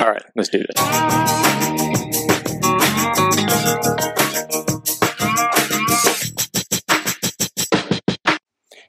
All 0.00 0.10
right, 0.10 0.22
let's 0.34 0.48
do 0.48 0.58
this. 0.58 1.84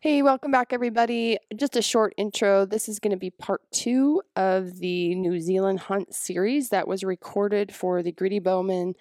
Hey, 0.02 0.24
welcome 0.24 0.52
back, 0.52 0.74
everybody. 0.74 1.38
Just 1.56 1.76
a 1.76 1.82
short 1.82 2.16
intro. 2.18 2.66
This 2.66 2.90
is 2.90 3.00
going 3.00 3.12
to 3.12 3.18
be 3.18 3.30
part 3.30 3.62
two 3.72 4.24
of 4.36 4.80
the 4.80 5.14
New 5.14 5.40
Zealand 5.40 5.80
Hunt 5.82 6.16
series 6.16 6.70
that 6.70 6.88
was 6.88 7.04
recorded 7.04 7.74
for 7.74 8.02
the 8.02 8.12
Gritty 8.12 8.40
Bowman 8.40 8.96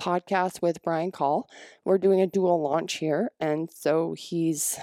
podcast 0.00 0.62
with 0.62 0.82
Brian 0.82 1.10
Call. 1.10 1.48
We're 1.84 1.98
doing 1.98 2.20
a 2.20 2.26
dual 2.28 2.62
launch 2.62 2.94
here, 2.94 3.30
and 3.40 3.68
so 3.72 4.14
he's 4.16 4.78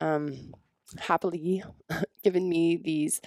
um, 0.00 0.54
happily 0.98 1.64
given 2.22 2.48
me 2.48 2.76
these 2.76 3.20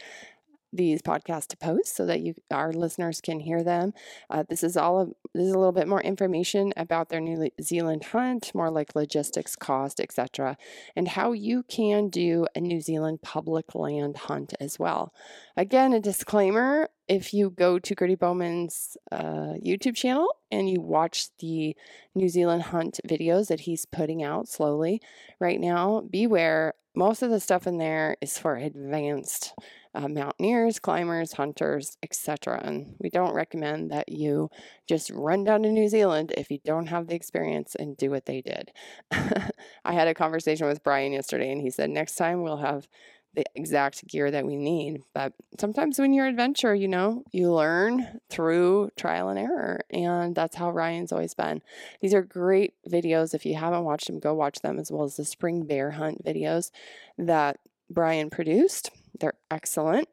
these 0.74 1.02
podcasts 1.02 1.48
to 1.48 1.58
post 1.58 1.96
so 1.96 2.06
that 2.06 2.22
you 2.22 2.34
our 2.52 2.74
listeners 2.74 3.22
can 3.22 3.40
hear 3.40 3.64
them. 3.64 3.94
Uh, 4.30 4.44
this 4.50 4.64
is 4.64 4.76
all 4.76 5.00
of, 5.00 5.14
this 5.34 5.46
is 5.46 5.54
a 5.54 5.58
little 5.58 5.72
bit 5.72 5.88
more 5.88 6.02
information 6.02 6.74
about 6.76 7.10
their 7.10 7.22
New 7.22 7.50
Zealand 7.62 8.04
hunt, 8.06 8.52
more 8.54 8.70
like 8.70 8.96
logistics, 8.96 9.56
cost, 9.56 10.00
etc., 10.00 10.58
and 10.96 11.10
how 11.10 11.32
you 11.32 11.64
can 11.64 12.10
do 12.10 12.48
a 12.56 12.60
New 12.60 12.82
Zealand 12.82 13.22
public 13.22 13.76
land 13.76 14.18
hunt 14.18 14.54
as 14.60 14.80
well. 14.80 15.14
Again, 15.56 15.94
a 15.94 16.00
disclaimer: 16.00 16.90
if 17.08 17.34
you 17.34 17.50
go 17.50 17.80
to 17.80 17.96
Gritty 17.96 18.16
Bowman's 18.16 18.98
uh, 19.12 19.54
YouTube 19.64 19.96
channel 19.96 20.28
and 20.52 20.70
you 20.70 20.82
watch 20.82 21.28
the 21.40 21.76
New 22.16 22.30
Zealand 22.30 22.64
hunt 22.64 23.00
videos 23.08 23.48
that 23.48 23.62
he's 23.62 23.86
putting 23.86 24.24
out 24.24 24.48
slowly 24.48 25.02
right 25.40 25.60
now, 25.60 26.02
beware. 26.10 26.74
Most 26.96 27.24
of 27.24 27.32
the 27.32 27.40
stuff 27.40 27.66
in 27.66 27.80
there 27.80 28.18
is 28.22 28.38
for 28.38 28.56
advanced 28.56 29.56
uh, 29.96 30.08
mountaineers, 30.08 30.80
climbers, 30.80 31.34
hunters, 31.34 31.98
etc. 32.02 32.62
And 32.64 32.96
we 33.00 33.10
don't 33.10 33.34
recommend 33.34 33.92
that 33.92 34.10
you 34.10 34.50
just 34.88 35.10
run 35.12 35.44
down 35.44 35.64
to 35.64 35.70
New 35.70 35.88
Zealand 35.88 36.34
if 36.38 36.50
you 36.50 36.60
don't 36.64 36.88
have 36.88 37.08
the 37.08 37.16
experience 37.16 37.76
and 37.76 37.98
do 37.98 38.10
what 38.10 38.26
they 38.26 38.42
did. 38.42 38.72
I 39.12 39.94
had 39.94 40.08
a 40.08 40.14
conversation 40.14 40.68
with 40.68 40.84
Brian 40.84 41.14
yesterday, 41.14 41.52
and 41.52 41.62
he 41.62 41.70
said 41.70 41.90
next 41.90 42.16
time 42.16 42.42
we'll 42.42 42.58
have 42.58 42.88
the 43.36 43.46
exact 43.56 44.08
gear 44.08 44.30
that 44.30 44.46
we 44.46 44.56
need. 44.56 45.02
But 45.14 45.34
sometimes 45.60 46.00
when 46.00 46.14
you're 46.14 46.28
adventure, 46.28 46.76
you 46.76 46.88
know, 46.88 47.24
you 47.32 47.52
learn 47.52 48.20
through 48.30 48.92
trial 48.96 49.30
and 49.30 49.40
error. 49.40 49.82
And 49.90 50.36
that's 50.36 50.56
how 50.56 50.72
Ryan's 50.72 51.12
always 51.12 51.34
been. 51.34 51.62
These 52.02 52.14
are 52.14 52.22
great 52.22 52.74
videos. 52.88 53.34
If 53.34 53.46
you 53.46 53.56
haven't 53.56 53.84
watched 53.84 54.08
them, 54.08 54.20
go 54.20 54.34
watch 54.34 54.60
them, 54.60 54.78
as 54.78 54.92
well 54.92 55.04
as 55.04 55.18
the 55.18 55.26
spring 55.26 55.66
bear 55.66 55.92
hunt 55.92 56.24
videos 56.24 56.70
that 57.18 57.60
Brian 57.90 58.30
produced. 58.30 58.92
They're 59.20 59.34
excellent. 59.52 60.08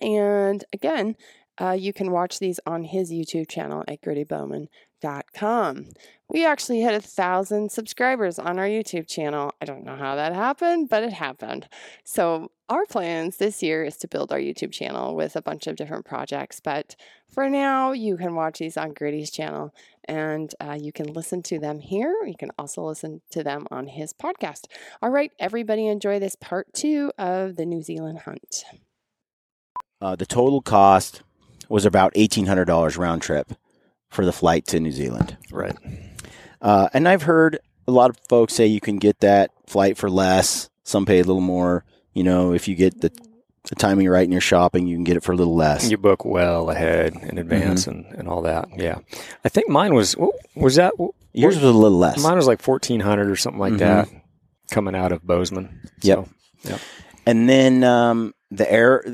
And 0.00 0.64
again, 0.72 1.16
uh, 1.60 1.76
you 1.78 1.92
can 1.92 2.10
watch 2.10 2.38
these 2.38 2.60
on 2.66 2.84
his 2.84 3.10
YouTube 3.10 3.48
channel 3.48 3.84
at 3.88 4.00
grittybowman.com. 4.02 5.86
We 6.28 6.44
actually 6.44 6.80
hit 6.80 6.94
a 6.94 7.00
thousand 7.00 7.70
subscribers 7.70 8.38
on 8.38 8.58
our 8.58 8.66
YouTube 8.66 9.06
channel. 9.08 9.52
I 9.60 9.64
don't 9.64 9.84
know 9.84 9.96
how 9.96 10.16
that 10.16 10.34
happened, 10.34 10.88
but 10.88 11.04
it 11.04 11.12
happened. 11.12 11.68
So, 12.04 12.50
our 12.68 12.84
plans 12.84 13.36
this 13.36 13.62
year 13.62 13.84
is 13.84 13.96
to 13.98 14.08
build 14.08 14.32
our 14.32 14.40
YouTube 14.40 14.72
channel 14.72 15.14
with 15.14 15.36
a 15.36 15.42
bunch 15.42 15.68
of 15.68 15.76
different 15.76 16.04
projects. 16.04 16.58
But 16.58 16.96
for 17.32 17.48
now, 17.48 17.92
you 17.92 18.16
can 18.16 18.34
watch 18.34 18.58
these 18.58 18.76
on 18.76 18.92
Gritty's 18.92 19.30
channel 19.30 19.72
and 20.08 20.52
uh, 20.60 20.76
you 20.80 20.92
can 20.92 21.12
listen 21.12 21.42
to 21.44 21.60
them 21.60 21.78
here. 21.78 22.24
You 22.26 22.34
can 22.36 22.50
also 22.58 22.82
listen 22.82 23.20
to 23.30 23.44
them 23.44 23.68
on 23.70 23.86
his 23.86 24.12
podcast. 24.12 24.64
All 25.00 25.10
right, 25.10 25.30
everybody, 25.38 25.86
enjoy 25.86 26.18
this 26.18 26.34
part 26.34 26.72
two 26.72 27.12
of 27.18 27.54
the 27.54 27.66
New 27.66 27.82
Zealand 27.82 28.20
hunt. 28.20 28.64
Uh, 30.00 30.16
the 30.16 30.26
total 30.26 30.60
cost 30.60 31.22
was 31.68 31.84
about 31.84 32.12
eighteen 32.14 32.46
hundred 32.46 32.66
dollars 32.66 32.96
round 32.96 33.22
trip 33.22 33.52
for 34.08 34.24
the 34.24 34.32
flight 34.32 34.66
to 34.68 34.80
New 34.80 34.92
Zealand. 34.92 35.36
Right. 35.50 35.76
Uh, 36.60 36.88
and 36.94 37.08
I've 37.08 37.22
heard 37.22 37.58
a 37.86 37.92
lot 37.92 38.10
of 38.10 38.16
folks 38.28 38.54
say 38.54 38.66
you 38.66 38.80
can 38.80 38.96
get 38.98 39.20
that 39.20 39.50
flight 39.66 39.96
for 39.96 40.08
less. 40.10 40.70
Some 40.84 41.04
pay 41.06 41.18
a 41.20 41.24
little 41.24 41.40
more. 41.40 41.84
You 42.12 42.22
know, 42.24 42.52
if 42.54 42.66
you 42.66 42.74
get 42.74 43.00
the, 43.00 43.10
the 43.68 43.74
timing 43.74 44.08
right 44.08 44.24
in 44.24 44.32
your 44.32 44.40
shopping, 44.40 44.86
you 44.86 44.96
can 44.96 45.04
get 45.04 45.16
it 45.16 45.22
for 45.22 45.32
a 45.32 45.36
little 45.36 45.54
less. 45.54 45.90
You 45.90 45.98
book 45.98 46.24
well 46.24 46.70
ahead 46.70 47.14
in 47.14 47.36
advance 47.38 47.86
and, 47.86 48.06
and 48.14 48.26
all 48.28 48.42
that. 48.42 48.68
Yeah. 48.76 48.98
I 49.44 49.48
think 49.48 49.68
mine 49.68 49.92
was, 49.94 50.16
was 50.54 50.76
that? 50.76 50.94
Yours 51.34 51.56
was 51.56 51.64
a 51.64 51.70
little 51.72 51.98
less. 51.98 52.22
Mine 52.22 52.36
was 52.36 52.46
like 52.46 52.66
1400 52.66 53.28
or 53.28 53.36
something 53.36 53.60
like 53.60 53.74
Mhm. 53.74 53.78
that 53.80 54.08
coming 54.70 54.94
out 54.94 55.12
of 55.12 55.26
Bozeman. 55.26 55.80
Yep. 56.00 56.26
So, 56.64 56.78
And 57.26 57.48
then 57.48 57.84
um, 57.84 58.32
the 58.50 58.70
air, 58.72 59.04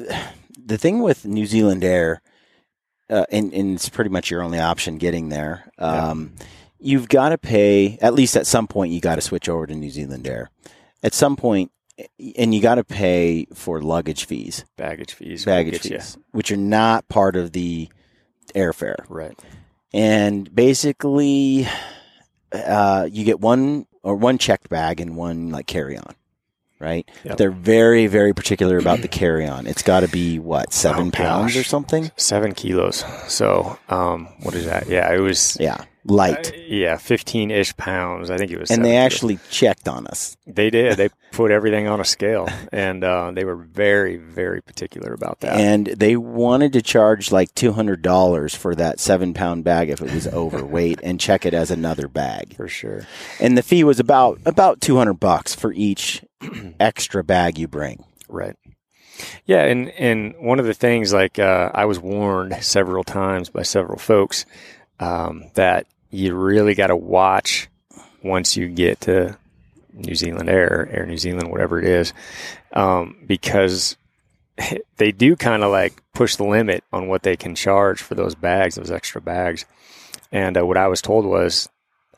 the 0.65 0.79
thing 0.79 1.01
with 1.03 1.25
New 1.25 1.47
Zealand 1.47 1.83
Air, 1.83 2.23
uh, 3.13 3.27
and, 3.31 3.53
and 3.53 3.75
it's 3.75 3.89
pretty 3.89 4.11
much 4.11 4.31
your 4.31 4.43
only 4.43 4.59
option 4.59 4.99
getting 4.99 5.29
there. 5.29 5.71
Um, 5.79 6.33
You've 6.85 7.09
got 7.09 7.29
to 7.29 7.39
pay 7.39 7.97
at 8.03 8.13
least 8.13 8.37
at 8.37 8.47
some 8.47 8.67
point. 8.67 8.93
You 8.93 9.01
got 9.01 9.15
to 9.15 9.21
switch 9.21 9.49
over 9.49 9.69
to 9.69 9.75
New 9.75 9.91
Zealand 9.91 10.27
Air. 10.27 10.51
At 11.05 11.15
some 11.15 11.37
point, 11.37 11.71
and 12.37 12.53
you 12.53 12.61
got 12.61 12.77
to 12.77 12.85
pay 12.85 13.47
for 13.55 13.81
luggage 13.81 14.25
fees, 14.25 14.65
baggage 14.77 15.13
fees. 15.13 15.45
baggage 15.45 15.81
fees, 15.81 16.19
which 16.33 16.51
are 16.51 16.57
not 16.57 17.09
part 17.09 17.37
of 17.37 17.53
the 17.53 17.89
airfare. 18.55 19.05
Right. 19.09 19.39
And 19.93 20.53
basically, 20.53 21.69
uh, 22.53 23.09
you 23.11 23.25
get 23.25 23.41
one 23.41 23.87
or 24.03 24.17
one 24.17 24.39
checked 24.39 24.69
bag 24.69 25.01
and 25.01 25.17
one 25.17 25.51
like 25.51 25.67
carry 25.69 25.97
on, 25.97 26.15
right? 26.83 27.09
Yep. 27.25 27.37
They're 27.39 27.51
very, 27.51 28.07
very 28.09 28.35
particular 28.35 28.77
about 28.79 29.01
the 29.01 29.09
carry 29.09 29.47
on. 29.47 29.67
It's 29.67 29.83
got 29.83 30.01
to 30.01 30.09
be 30.09 30.39
what 30.39 30.73
seven 30.73 31.09
Oh, 31.09 31.11
pounds 31.13 31.57
or 31.57 31.63
something. 31.65 32.11
Seven 32.17 32.53
kilos. 32.53 33.05
So, 33.29 33.79
um, 33.89 34.29
what 34.43 34.55
is 34.55 34.67
that? 34.67 34.89
Yeah, 34.89 35.11
it 35.15 35.21
was. 35.21 35.57
Yeah, 35.61 35.85
light. 36.05 36.53
uh, 36.53 36.57
yeah, 36.67 36.97
fifteen 36.97 37.51
ish 37.51 37.77
pounds. 37.77 38.31
I 38.31 38.37
think 38.37 38.51
it 38.51 38.59
was. 38.59 38.71
and 38.71 38.85
they 38.85 38.91
kilos. 38.91 39.05
actually 39.13 39.39
checked 39.51 39.89
on 39.89 40.07
us. 40.09 40.37
They 40.47 40.69
did. 40.71 40.97
They 40.97 41.09
put 41.33 41.51
everything 41.51 41.87
on 41.89 42.01
a 42.01 42.05
scale, 42.05 42.49
and 42.73 43.03
uh, 43.05 43.31
they 43.31 43.45
were 43.45 43.57
very, 43.57 44.17
very 44.17 44.61
particular 44.61 45.15
about 45.15 45.41
that. 45.41 45.59
And 45.59 45.87
they 45.87 46.17
wanted 46.17 46.73
to 46.75 46.83
charge 46.83 47.31
like 47.33 47.55
two 47.55 47.73
hundred 47.73 48.03
dollars 48.03 48.55
for 48.55 48.75
that 48.75 48.99
seven 49.01 49.33
pound 49.35 49.63
bag 49.65 49.89
if 49.89 50.01
it 50.03 50.13
was 50.13 50.27
overweight, 50.33 50.99
and 51.03 51.21
check 51.21 51.47
it 51.47 51.55
as 51.55 51.71
another 51.71 52.09
bag. 52.09 52.57
for 52.57 52.69
sure. 52.69 53.07
And 53.41 53.57
the 53.57 53.63
fee 53.63 53.85
was 53.85 54.01
about 54.01 54.41
about 54.45 54.81
two 54.81 54.97
hundred 54.97 55.15
bucks 55.21 55.55
for 55.55 55.73
each 55.73 56.23
extra 56.81 57.25
bag 57.25 57.59
you 57.59 57.69
bring. 57.69 58.05
Right. 58.29 58.57
Yeah, 59.45 59.65
and 59.65 59.91
and 59.91 60.35
one 60.39 60.59
of 60.59 60.67
the 60.67 60.75
things 60.75 61.13
like 61.13 61.39
uh, 61.39 61.71
I 61.75 61.85
was 61.85 62.01
warned 62.01 62.57
several 62.63 63.05
times 63.05 63.51
by 63.51 63.63
several 63.63 63.99
folks 63.99 64.47
um, 65.01 65.45
that 65.55 65.87
you 66.11 66.35
really 66.35 66.75
got 66.75 66.89
to 66.89 66.97
watch 66.97 67.69
once 68.23 68.57
you 68.57 68.69
get 68.69 69.01
to 69.03 69.37
New 69.93 70.15
Zealand 70.15 70.49
Air, 70.49 70.89
Air 70.93 71.07
New 71.07 71.19
Zealand, 71.19 71.51
whatever 71.51 71.79
it 71.79 71.85
is, 71.85 72.13
um, 72.73 73.17
because 73.27 73.97
they 74.97 75.13
do 75.13 75.37
kind 75.37 75.63
of 75.63 75.71
like 75.71 76.03
push 76.15 76.37
the 76.37 76.45
limit 76.45 76.85
on 76.93 77.09
what 77.09 77.23
they 77.23 77.37
can 77.37 77.55
charge 77.55 78.01
for 78.01 78.15
those 78.15 78.35
bags, 78.35 78.77
those 78.77 78.91
extra 78.91 79.21
bags. 79.21 79.65
And 80.31 80.57
uh, 80.57 80.65
what 80.65 80.77
I 80.79 80.89
was 80.89 81.03
told 81.03 81.27
was 81.27 81.69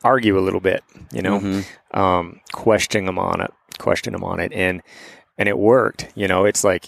argue 0.05 0.37
a 0.37 0.41
little 0.41 0.59
bit, 0.61 0.83
you 1.11 1.21
know, 1.21 1.39
Mhm. 1.39 1.65
um, 1.97 2.39
question 2.53 3.05
them 3.05 3.19
on 3.19 3.41
it, 3.41 3.51
question 3.79 4.13
them 4.13 4.23
on 4.23 4.39
it, 4.39 4.53
and 4.53 4.81
and 5.37 5.49
it 5.49 5.57
worked. 5.57 6.07
You 6.15 6.27
know, 6.29 6.45
it's 6.45 6.63
like, 6.63 6.85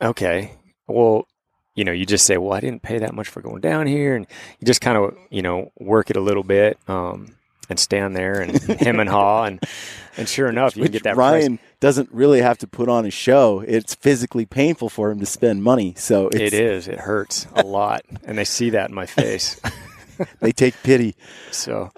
okay, 0.00 0.52
well, 0.86 1.26
you 1.74 1.84
know, 1.84 1.92
you 1.92 2.06
just 2.06 2.24
say, 2.24 2.38
well, 2.38 2.54
I 2.54 2.60
didn't 2.60 2.82
pay 2.82 2.98
that 2.98 3.14
much 3.14 3.28
for 3.28 3.42
going 3.42 3.60
down 3.60 3.86
here, 3.86 4.14
and 4.16 4.26
you 4.58 4.64
just 4.66 4.80
kind 4.80 4.96
of, 4.96 5.14
you 5.30 5.42
know, 5.42 5.72
work 5.78 6.08
it 6.08 6.16
a 6.16 6.20
little 6.20 6.42
bit, 6.42 6.78
um, 6.88 7.34
and 7.68 7.78
stand 7.78 8.16
there 8.16 8.40
and 8.40 8.56
hem 8.80 8.98
and 9.00 9.10
haw, 9.10 9.44
and 9.44 9.60
and 10.16 10.26
sure 10.28 10.48
enough, 10.48 10.74
you 10.76 10.84
can 10.84 10.92
get 10.92 11.02
that 11.02 11.16
price. 11.16 11.42
Ryan 11.42 11.58
doesn't 11.80 12.08
really 12.12 12.40
have 12.40 12.56
to 12.58 12.66
put 12.66 12.88
on 12.88 13.04
a 13.04 13.10
show. 13.10 13.60
It's 13.66 13.94
physically 13.94 14.46
painful 14.46 14.88
for 14.88 15.10
him 15.10 15.20
to 15.20 15.26
spend 15.26 15.62
money. 15.62 15.92
So 15.98 16.28
it's, 16.28 16.40
It 16.40 16.54
is. 16.54 16.88
It 16.88 17.00
hurts 17.00 17.46
a 17.54 17.62
lot, 17.66 18.04
and 18.24 18.38
they 18.38 18.44
see 18.44 18.70
that 18.70 18.88
in 18.88 18.94
my 18.94 19.04
face. 19.06 19.60
they 20.40 20.52
take 20.52 20.74
pity. 20.82 21.14
So 21.50 21.90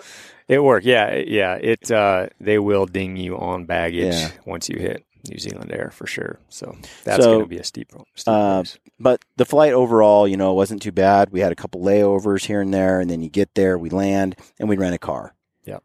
it 0.49 0.63
worked. 0.63 0.87
Yeah, 0.87 1.15
yeah. 1.17 1.55
It 1.55 1.91
uh, 1.91 2.29
they 2.41 2.59
will 2.59 2.87
ding 2.87 3.17
you 3.17 3.37
on 3.39 3.65
baggage 3.67 4.15
Yeah. 4.15 4.31
once 4.47 4.69
you 4.69 4.79
hit 4.79 5.05
New 5.29 5.39
Zealand 5.39 5.71
Air 5.73 5.91
for 5.93 6.07
sure. 6.07 6.41
So 6.49 6.77
that's 7.05 7.23
So, 7.23 7.33
going 7.33 7.41
to 7.45 7.47
be 7.49 7.59
a 7.59 7.65
steep, 7.65 7.91
steep 8.15 8.29
uh. 8.33 8.65
But 8.99 9.23
the 9.37 9.45
flight 9.45 9.73
overall, 9.73 10.27
you 10.27 10.37
know, 10.37 10.55
wasn't 10.55 10.83
too 10.83 10.93
bad. 10.93 11.31
We 11.31 11.41
had 11.41 11.53
a 11.53 11.57
couple 11.57 11.81
layovers 11.83 12.47
here 12.47 12.61
and 12.61 12.73
there, 12.75 12.99
and 13.01 13.09
then 13.11 13.23
you 13.23 13.29
get 13.29 13.55
there, 13.55 13.79
we 13.79 13.91
land, 13.91 14.37
and 14.59 14.69
we 14.69 14.77
rent 14.77 14.95
a 14.95 14.99
car. 14.99 15.35
Yep. 15.65 15.85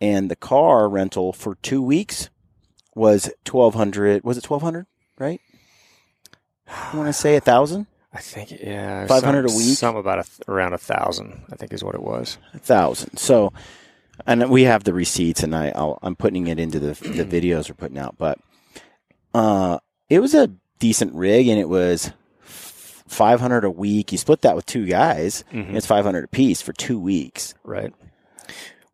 And 0.00 0.30
the 0.30 0.36
car 0.36 0.88
rental 0.88 1.32
for 1.32 1.54
two 1.56 1.82
weeks 1.82 2.28
was 2.94 3.30
twelve 3.44 3.74
hundred. 3.74 4.22
Was 4.24 4.36
it 4.38 4.44
twelve 4.44 4.62
hundred? 4.62 4.86
Right? 5.18 5.40
I 6.68 6.96
want 6.96 7.08
to 7.08 7.12
say 7.12 7.36
a 7.36 7.40
thousand. 7.40 7.86
I 8.14 8.18
think 8.20 8.50
yeah, 8.50 9.06
500 9.06 9.46
a 9.46 9.48
week? 9.48 9.78
Some 9.78 9.96
about 9.96 10.18
a 10.18 10.22
th- 10.24 10.40
around 10.46 10.74
a 10.74 10.78
thousand. 10.78 11.44
I 11.50 11.56
think 11.56 11.72
is 11.72 11.82
what 11.82 11.94
it 11.94 12.02
was. 12.02 12.36
A 12.52 12.58
thousand. 12.58 13.16
So, 13.16 13.54
and 14.26 14.50
we 14.50 14.62
have 14.64 14.84
the 14.84 14.92
receipts, 14.94 15.42
and 15.42 15.54
I 15.54 15.72
I'll, 15.74 15.98
I'm 16.02 16.16
putting 16.16 16.46
it 16.46 16.58
into 16.58 16.78
the 16.78 16.92
the 17.08 17.24
videos 17.42 17.68
we're 17.68 17.74
putting 17.76 17.98
out. 17.98 18.16
But 18.18 18.38
uh, 19.34 19.78
it 20.08 20.20
was 20.20 20.34
a 20.34 20.48
decent 20.78 21.14
rig, 21.14 21.48
and 21.48 21.58
it 21.60 21.68
was 21.68 22.12
500 22.42 23.64
a 23.64 23.70
week. 23.70 24.12
You 24.12 24.18
split 24.18 24.42
that 24.42 24.56
with 24.56 24.66
two 24.66 24.86
guys, 24.86 25.44
Mhm. 25.52 25.74
it's 25.74 25.86
500 25.86 26.24
a 26.24 26.28
piece 26.28 26.62
for 26.62 26.72
two 26.72 26.98
weeks. 26.98 27.54
Right. 27.64 27.92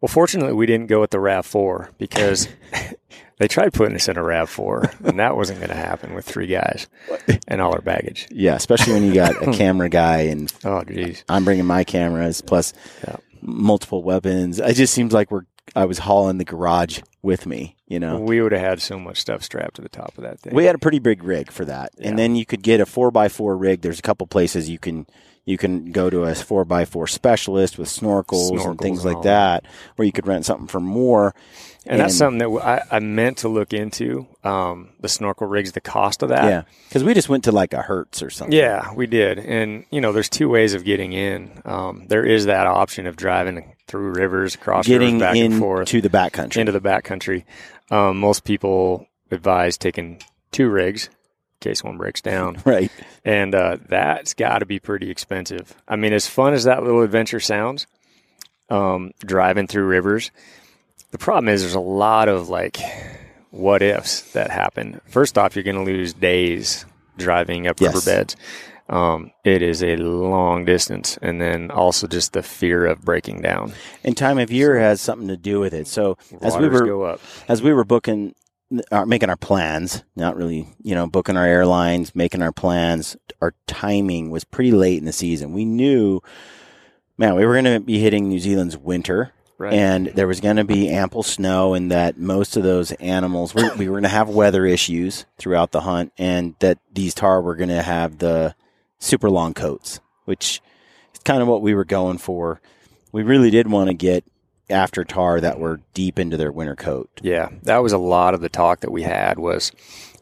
Well, 0.01 0.09
fortunately, 0.09 0.53
we 0.53 0.67
didn't 0.67 0.87
go 0.87 1.01
with 1.01 1.11
the 1.11 1.19
Rav 1.19 1.45
Four 1.45 1.91
because 1.99 2.47
they 3.39 3.49
tried 3.49 3.73
putting 3.73 3.97
us 3.97 4.09
in 4.09 4.17
a 4.17 4.23
Rav 4.23 4.49
Four, 4.49 4.93
and 5.05 5.19
that 5.19 5.35
wasn't 5.37 5.59
going 5.59 5.71
to 5.71 5.77
happen 5.77 6.15
with 6.15 6.25
three 6.25 6.47
guys 6.47 6.87
and 7.49 7.61
all 7.61 7.73
our 7.73 7.81
baggage. 7.81 8.29
Yeah, 8.31 8.55
especially 8.55 8.93
when 8.93 9.05
you 9.05 9.13
got 9.15 9.43
a 9.47 9.53
camera 9.57 9.89
guy 9.89 10.23
and 10.23 10.53
Oh, 10.65 10.85
geez. 10.85 11.25
I'm 11.29 11.45
bringing 11.45 11.65
my 11.67 11.83
cameras 11.83 12.41
plus 12.43 12.75
Yeah. 13.07 13.17
Multiple 13.43 14.03
weapons. 14.03 14.59
It 14.59 14.75
just 14.75 14.93
seems 14.95 15.13
like 15.13 15.31
we're 15.31 15.43
I 15.77 15.85
was 15.85 15.99
hauling 15.99 16.39
the 16.39 16.45
garage 16.47 17.01
with 17.23 17.45
me. 17.45 17.77
You 17.87 18.01
know, 18.01 18.19
We 18.21 18.41
would 18.41 18.53
have 18.53 18.61
had 18.63 18.81
so 18.81 18.99
much 18.99 19.21
stuff 19.21 19.43
strapped 19.43 19.77
to 19.77 19.83
the 19.83 19.89
top 19.91 20.17
of 20.17 20.25
that 20.25 20.41
thing. 20.41 20.55
we 20.55 20.65
had 20.65 20.75
a 20.75 20.79
pretty 20.79 20.99
big 20.99 21.23
rig 21.23 21.51
for 21.53 21.65
that, 21.67 21.91
Yeah. 21.99 22.09
and 22.09 22.19
then 22.19 22.37
you 22.37 22.47
could 22.47 22.63
get 22.63 22.81
a 22.81 22.87
four 22.87 23.11
x 23.17 23.35
four 23.35 23.57
rig. 23.57 23.83
There's 23.83 23.99
a 23.99 24.03
couple 24.03 24.27
places 24.27 24.71
you 24.71 24.79
can 24.79 25.07
you 25.49 25.57
can 25.57 25.93
go 25.93 26.11
to 26.11 26.25
a 26.25 26.35
four 26.35 26.67
x 26.71 26.91
four 26.91 27.07
specialist 27.07 27.79
with 27.79 27.89
snorkels, 27.89 28.63
and 28.67 28.79
things 28.79 28.99
and 28.99 29.07
like 29.07 29.17
all 29.17 29.23
that, 29.23 29.65
where 29.97 30.05
you 30.05 30.13
could 30.13 30.27
rent 30.27 30.45
something 30.45 30.67
for 30.67 30.79
more. 30.79 31.35
and 31.87 32.01
that's 32.01 32.19
something 32.19 32.39
that 32.39 32.87
I 32.93 32.99
meant 32.99 33.39
to 33.39 33.49
look 33.49 33.73
into. 33.73 34.27
Um, 34.45 34.91
the 35.01 35.09
snorkel 35.09 35.47
rigs, 35.47 35.73
the 35.73 35.81
cost 35.81 36.23
of 36.23 36.29
that. 36.29 36.45
yeah, 36.45 36.63
because 36.89 37.03
we 37.03 37.15
just 37.15 37.31
went 37.31 37.45
to 37.45 37.53
like 37.53 37.73
a 37.73 37.81
Hertz 37.81 38.23
or 38.23 38.29
something. 38.29 38.55
Yeah, 38.55 38.93
we 38.93 39.07
did. 39.07 39.39
And, 39.39 39.87
you 39.91 40.03
know, 40.03 40.13
there's 40.13 40.29
two 40.29 40.51
ways 40.51 40.75
of 40.75 40.85
getting 40.85 41.15
in. 41.15 41.63
Um, 41.65 42.05
there 42.09 42.27
is 42.27 42.45
that 42.45 42.67
option 42.67 43.07
of 43.07 43.17
driving 43.17 43.75
through 43.87 44.13
rivers, 44.13 44.55
across 44.55 44.87
getting 44.87 45.15
rivers, 45.15 45.21
back 45.21 45.37
and 45.37 45.59
forth. 45.59 45.89
to 45.89 46.03
the 46.03 46.11
backcountry. 46.11 46.59
into 46.59 46.73
the 46.73 46.81
backcountry. 46.81 47.45
Um, 47.91 48.21
most 48.21 48.45
people 48.45 49.07
advise 49.31 49.79
taking 49.79 50.21
two 50.53 50.69
rigs 50.69 51.09
case 51.61 51.83
one 51.85 51.97
breaks 51.97 52.21
down, 52.21 52.61
right. 52.65 52.91
and 53.25 53.55
uh, 53.55 53.79
that's 53.89 54.35
got 54.35 54.59
to 54.61 54.67
be 54.67 54.79
pretty 54.79 55.11
expensive. 55.11 55.75
I 55.87 55.97
mean, 55.97 56.13
as 56.13 56.27
fun 56.27 56.55
as 56.55 56.65
that 56.65 56.83
little 56.83 57.03
adventure 57.03 57.41
sounds, 57.41 57.87
um, 58.71 59.13
driving 59.21 59.67
through 59.67 59.85
rivers, 59.85 60.31
the 61.11 61.19
problem 61.19 61.49
is 61.49 61.63
there's 61.63 61.75
a 61.75 61.81
lot 61.81 62.29
of 62.29 62.49
like 62.49 62.79
what 63.51 63.83
ifs 63.83 64.33
that 64.33 64.51
happen. 64.51 65.01
First 65.07 65.39
off, 65.39 65.57
you're 65.57 65.63
going 65.63 65.77
to 65.77 65.83
lose 65.91 66.13
days 66.13 66.85
driving 67.17 67.67
up 67.67 67.81
Yes. 67.81 67.95
riverbeds. 67.95 68.37
Um, 68.91 69.33
it 69.45 69.61
is 69.61 69.83
a 69.83 69.97
long 69.97 70.65
distance, 70.65 71.19
and 71.21 71.41
then 71.41 71.71
also 71.71 72.07
just 72.07 72.33
the 72.33 72.43
fear 72.43 72.87
of 72.87 73.03
breaking 73.03 73.43
down. 73.43 73.75
And 74.03 74.17
time 74.17 74.39
of 74.39 74.51
year 74.51 74.79
has 74.79 75.03
something 75.03 75.29
to 75.29 75.37
do 75.37 75.61
with 75.61 75.75
it. 75.75 75.87
So 75.87 76.17
as 76.41 76.57
we 76.57 76.69
were 76.69 76.87
go 76.87 77.03
up. 77.03 77.21
as 77.49 77.61
we 77.63 77.75
were 77.75 77.85
booking, 77.85 78.35
uh, 78.91 79.05
making 79.05 79.31
our 79.31 79.37
plans, 79.37 80.03
not 80.15 80.37
really, 80.37 80.69
you 80.83 80.95
know, 80.95 81.07
booking 81.07 81.37
our 81.37 81.47
airlines, 81.47 82.15
making 82.15 82.43
our 82.43 82.53
plans, 82.53 83.17
our 83.41 83.55
timing 83.67 84.31
was 84.31 84.45
pretty 84.45 84.73
late 84.73 84.99
in 84.99 85.05
the 85.05 85.13
season. 85.13 85.53
We 85.53 85.65
knew, 85.65 86.21
man, 87.17 87.35
we 87.35 87.47
were 87.47 87.55
going 87.55 87.65
to 87.65 87.81
be 87.81 87.99
hitting 87.99 88.29
New 88.29 88.39
Zealand's 88.39 88.77
winter. 88.77 89.33
Right. 89.57 89.73
And 89.73 90.07
there 90.09 90.29
was 90.29 90.41
going 90.41 90.55
to 90.57 90.65
be 90.65 90.89
ample 90.89 91.25
snow, 91.25 91.75
and 91.75 91.91
that 91.91 92.17
most 92.17 92.57
of 92.57 92.63
those 92.63 92.93
animals, 92.93 93.57
we, 93.57 93.69
we 93.77 93.89
were 93.89 93.95
going 93.95 94.05
to 94.05 94.09
have 94.09 94.29
weather 94.29 94.65
issues 94.65 95.27
throughout 95.37 95.73
the 95.73 95.81
hunt, 95.81 96.13
and 96.17 96.55
that 96.61 96.79
these 96.93 97.13
tahr 97.13 97.43
were 97.43 97.57
going 97.57 97.71
to 97.71 97.83
have 97.83 98.19
the 98.19 98.55
super 99.01 99.29
long 99.29 99.55
coats, 99.55 99.99
which 100.27 100.61
is 101.13 101.19
kind 101.25 101.43
of 101.43 101.49
what 101.49 101.61
we 101.61 101.75
were 101.75 101.85
going 101.85 102.19
for. 102.19 102.61
We 103.11 103.25
really 103.25 103.51
did 103.51 103.69
want 103.69 103.89
to 103.89 103.95
get 103.95 104.25
after 104.71 105.05
tahr 105.05 105.41
that 105.41 105.59
were 105.59 105.81
deep 105.95 106.19
into 106.19 106.37
their 106.37 106.53
winter 106.53 106.77
coat. 106.77 107.11
Yeah, 107.23 107.51
that 107.63 107.79
was 107.79 107.93
a 107.93 107.99
lot 107.99 108.35
of 108.35 108.41
the 108.41 108.49
talk 108.49 108.81
that 108.81 108.93
we 108.93 109.03
had 109.03 109.39
was 109.39 109.73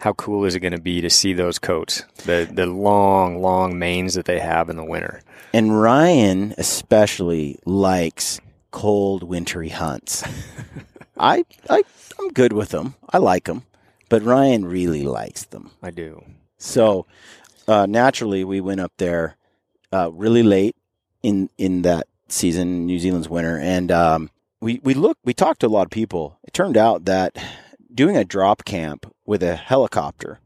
how 0.00 0.12
cool 0.12 0.44
is 0.44 0.54
it 0.54 0.60
going 0.60 0.72
to 0.72 0.80
be 0.80 1.00
to 1.00 1.10
see 1.10 1.32
those 1.32 1.58
coats, 1.58 2.02
the 2.24 2.48
the 2.50 2.66
long, 2.66 3.40
long 3.40 3.78
manes 3.78 4.14
that 4.14 4.26
they 4.26 4.40
have 4.40 4.68
in 4.68 4.76
the 4.76 4.84
winter. 4.84 5.22
And 5.52 5.80
Ryan 5.80 6.54
especially 6.58 7.58
likes 7.64 8.40
cold, 8.70 9.22
wintry 9.22 9.70
hunts. 9.70 10.22
I, 11.18 11.44
I, 11.70 11.82
I'm 12.18 12.28
good 12.28 12.52
with 12.52 12.70
them. 12.70 12.94
I 13.08 13.18
like 13.18 13.44
them, 13.44 13.62
but 14.10 14.22
Ryan 14.22 14.66
really 14.66 15.02
likes 15.02 15.44
them. 15.44 15.70
I 15.82 15.90
do. 15.90 16.22
So 16.58 17.06
uh, 17.66 17.86
naturally, 17.86 18.44
we 18.44 18.60
went 18.60 18.80
up 18.80 18.92
there 18.98 19.36
uh, 19.92 20.10
really 20.12 20.42
late 20.42 20.76
in 21.22 21.48
in 21.56 21.82
that 21.82 22.06
season, 22.28 22.86
New 22.86 22.98
Zealand's 22.98 23.28
winter, 23.28 23.58
and 23.58 23.90
um, 23.90 24.30
we 24.60 24.80
we 24.82 24.94
looked. 24.94 25.20
We 25.24 25.34
talked 25.34 25.60
to 25.60 25.66
a 25.66 25.68
lot 25.68 25.86
of 25.86 25.90
people. 25.90 26.38
It 26.44 26.52
turned 26.52 26.76
out 26.76 27.04
that 27.04 27.36
doing 27.92 28.16
a 28.16 28.24
drop 28.24 28.64
camp 28.64 29.12
with 29.24 29.42
a 29.42 29.56
helicopter 29.56 30.40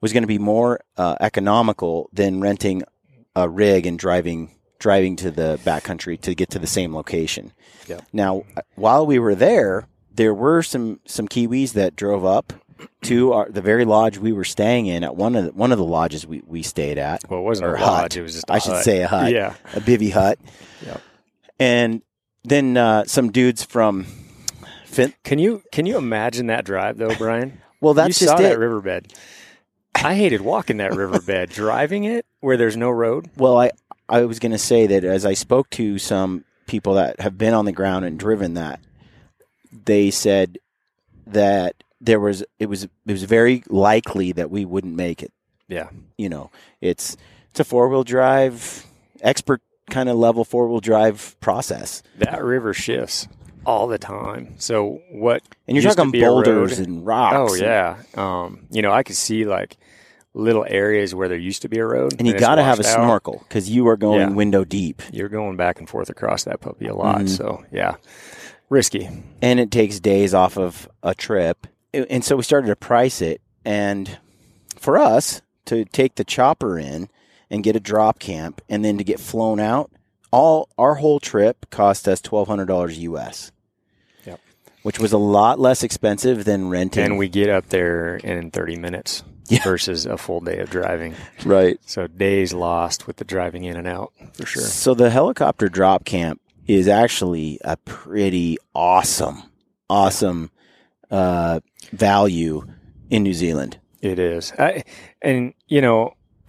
was 0.00 0.12
going 0.12 0.22
to 0.22 0.28
be 0.28 0.38
more 0.38 0.80
uh, 0.96 1.16
economical 1.20 2.10
than 2.12 2.40
renting 2.40 2.82
a 3.34 3.48
rig 3.48 3.86
and 3.86 3.98
driving 3.98 4.50
driving 4.78 5.16
to 5.16 5.30
the 5.30 5.58
backcountry 5.64 6.20
to 6.20 6.34
get 6.34 6.50
to 6.50 6.58
the 6.58 6.66
same 6.66 6.94
location. 6.94 7.52
Yep. 7.88 8.04
Now, 8.12 8.44
while 8.74 9.06
we 9.06 9.18
were 9.18 9.34
there, 9.34 9.88
there 10.12 10.34
were 10.34 10.62
some 10.62 11.00
some 11.06 11.26
Kiwis 11.26 11.72
that 11.72 11.96
drove 11.96 12.24
up 12.24 12.52
to 13.02 13.32
our, 13.32 13.48
the 13.48 13.62
very 13.62 13.84
lodge 13.84 14.18
we 14.18 14.32
were 14.32 14.44
staying 14.44 14.86
in 14.86 15.04
at 15.04 15.16
one 15.16 15.36
of 15.36 15.44
the, 15.44 15.52
one 15.52 15.72
of 15.72 15.78
the 15.78 15.84
lodges 15.84 16.26
we, 16.26 16.42
we 16.46 16.62
stayed 16.62 16.98
at. 16.98 17.22
Well, 17.28 17.40
it 17.40 17.44
wasn't 17.44 17.72
a 17.72 17.76
hut. 17.78 17.86
lodge; 17.86 18.16
it 18.16 18.22
was 18.22 18.34
just. 18.34 18.50
I 18.50 18.56
I 18.56 18.58
should 18.58 18.82
say 18.82 19.02
a 19.02 19.08
hut. 19.08 19.32
Yeah, 19.32 19.54
a 19.74 19.80
bivy 19.80 20.12
hut. 20.12 20.38
Yep. 20.84 21.02
And 21.58 22.02
then 22.44 22.76
uh, 22.76 23.04
some 23.06 23.32
dudes 23.32 23.64
from 23.64 24.04
Fin. 24.86 25.14
can 25.24 25.38
you 25.38 25.62
can 25.72 25.86
you 25.86 25.96
imagine 25.98 26.46
that 26.48 26.64
drive 26.64 26.98
though, 26.98 27.14
Brian? 27.16 27.60
Well, 27.80 27.92
that's 27.92 28.18
you 28.18 28.26
just 28.26 28.38
saw 28.38 28.42
it. 28.42 28.48
that 28.48 28.58
riverbed. 28.58 29.12
I 29.94 30.14
hated 30.14 30.40
walking 30.40 30.78
that 30.78 30.94
riverbed, 30.94 31.50
driving 31.50 32.04
it 32.04 32.24
where 32.40 32.56
there's 32.56 32.78
no 32.78 32.88
road. 32.88 33.28
well, 33.36 33.58
I 33.58 33.72
I 34.08 34.24
was 34.24 34.38
going 34.38 34.52
to 34.52 34.58
say 34.58 34.86
that 34.86 35.04
as 35.04 35.26
I 35.26 35.34
spoke 35.34 35.68
to 35.70 35.98
some 35.98 36.46
people 36.66 36.94
that 36.94 37.20
have 37.20 37.36
been 37.36 37.52
on 37.52 37.66
the 37.66 37.72
ground 37.72 38.06
and 38.06 38.18
driven 38.18 38.54
that, 38.54 38.80
they 39.84 40.10
said 40.10 40.56
that 41.26 41.74
there 42.00 42.20
was 42.20 42.42
it 42.58 42.66
was 42.70 42.84
it 42.84 42.90
was 43.06 43.24
very 43.24 43.62
likely 43.68 44.32
that 44.32 44.50
we 44.50 44.64
wouldn't 44.64 44.96
make 44.96 45.22
it. 45.22 45.32
Yeah, 45.68 45.88
You 46.16 46.30
know, 46.30 46.50
it's 46.80 47.18
it's 47.50 47.60
a 47.60 47.64
four 47.64 47.88
wheel 47.90 48.04
drive 48.04 48.86
expert 49.20 49.60
kind 49.90 50.08
of 50.08 50.16
level 50.16 50.44
four 50.44 50.68
wheel 50.68 50.80
drive 50.80 51.36
process, 51.40 52.02
that 52.18 52.42
river 52.42 52.72
shifts 52.74 53.28
all 53.66 53.86
the 53.86 53.98
time. 53.98 54.54
So 54.58 55.00
what? 55.10 55.42
and 55.66 55.76
you're 55.76 55.84
talking 55.94 56.10
road- 56.12 56.44
boulders 56.44 56.78
and 56.78 57.04
rocks. 57.06 57.52
Oh 57.52 57.54
yeah. 57.54 57.96
Um, 58.14 58.66
you 58.70 58.82
know, 58.82 58.92
I 58.92 59.02
could 59.02 59.16
see 59.16 59.44
like 59.44 59.76
little 60.34 60.66
areas 60.68 61.14
where 61.14 61.28
there 61.28 61.38
used 61.38 61.62
to 61.62 61.68
be 61.68 61.78
a 61.78 61.86
road, 61.86 62.14
and 62.18 62.26
you 62.26 62.36
got 62.36 62.56
to 62.56 62.62
have 62.62 62.80
a 62.80 62.86
out. 62.86 62.94
snorkel 62.94 63.44
because 63.48 63.70
you 63.70 63.86
are 63.88 63.96
going 63.96 64.20
Yeah. 64.20 64.28
window 64.30 64.64
deep. 64.64 65.00
You're 65.12 65.28
going 65.28 65.56
back 65.56 65.78
and 65.78 65.88
forth 65.88 66.10
across 66.10 66.44
that 66.44 66.60
puppy 66.60 66.86
a 66.86 66.94
lot. 66.94 67.20
Mhm. 67.22 67.28
So 67.28 67.64
yeah, 67.70 67.94
risky. 68.68 69.08
and 69.42 69.60
it 69.60 69.70
takes 69.70 70.00
days 70.00 70.34
off 70.34 70.56
of 70.58 70.88
a 71.02 71.14
trip. 71.14 71.66
And 71.92 72.24
so 72.24 72.34
we 72.36 72.42
started 72.42 72.66
to 72.68 72.76
price 72.76 73.22
it. 73.22 73.40
And 73.64 74.18
for 74.76 74.98
us 74.98 75.40
to 75.66 75.84
take 75.86 76.16
the 76.16 76.24
chopper 76.24 76.78
in 76.78 77.08
and 77.50 77.62
get 77.64 77.76
a 77.76 77.80
drop 77.80 78.18
camp 78.18 78.60
and 78.68 78.84
then 78.84 78.98
to 78.98 79.04
get 79.04 79.20
flown 79.20 79.60
out, 79.60 79.90
all 80.30 80.68
our 80.78 80.96
whole 80.96 81.20
trip 81.20 81.66
cost 81.70 82.08
us 82.08 82.20
twelve 82.20 82.48
hundred 82.48 82.66
dollars 82.66 82.98
US. 82.98 83.52
Yep. 84.26 84.40
Which 84.82 84.98
was 84.98 85.12
a 85.12 85.18
lot 85.18 85.58
less 85.60 85.82
expensive 85.82 86.44
than 86.44 86.68
renting. 86.70 87.04
And 87.04 87.18
we 87.18 87.28
get 87.28 87.48
up 87.48 87.68
there 87.68 88.16
in 88.16 88.50
30 88.50 88.76
minutes 88.76 89.22
Yeah. 89.48 89.62
versus 89.62 90.06
a 90.06 90.16
full 90.18 90.40
day 90.40 90.58
of 90.58 90.70
driving. 90.70 91.14
right. 91.44 91.78
So 91.86 92.06
days 92.06 92.52
lost 92.52 93.06
with 93.06 93.16
the 93.16 93.24
driving 93.24 93.64
in 93.64 93.76
and 93.76 93.86
out 93.86 94.12
for 94.32 94.46
sure. 94.46 94.62
So 94.62 94.94
the 94.94 95.10
helicopter 95.10 95.68
drop 95.68 96.04
camp 96.04 96.40
is 96.66 96.88
actually 96.88 97.60
a 97.62 97.76
pretty 97.76 98.56
awesome, 98.74 99.42
awesome 99.90 100.50
uh, 101.10 101.60
value 101.92 102.66
in 103.10 103.22
New 103.22 103.34
Zealand. 103.34 103.78
It 104.00 104.18
is. 104.18 104.52
I, 104.58 104.82
and, 105.22 105.52
you 105.68 105.80
know, 105.82 106.14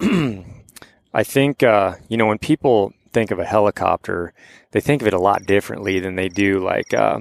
I 1.16 1.24
think, 1.24 1.62
uh, 1.62 1.94
you 2.10 2.18
know, 2.18 2.26
when 2.26 2.36
people 2.36 2.92
think 3.10 3.30
of 3.30 3.38
a 3.38 3.44
helicopter, 3.46 4.34
they 4.72 4.80
think 4.80 5.00
of 5.00 5.08
it 5.08 5.14
a 5.14 5.18
lot 5.18 5.46
differently 5.46 5.98
than 5.98 6.14
they 6.14 6.28
do 6.28 6.58
like 6.62 6.92
uh, 6.92 7.20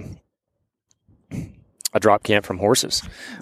a 1.93 1.99
drop 2.01 2.21
camp 2.21 2.45
from 2.45 2.57
horses 2.57 3.01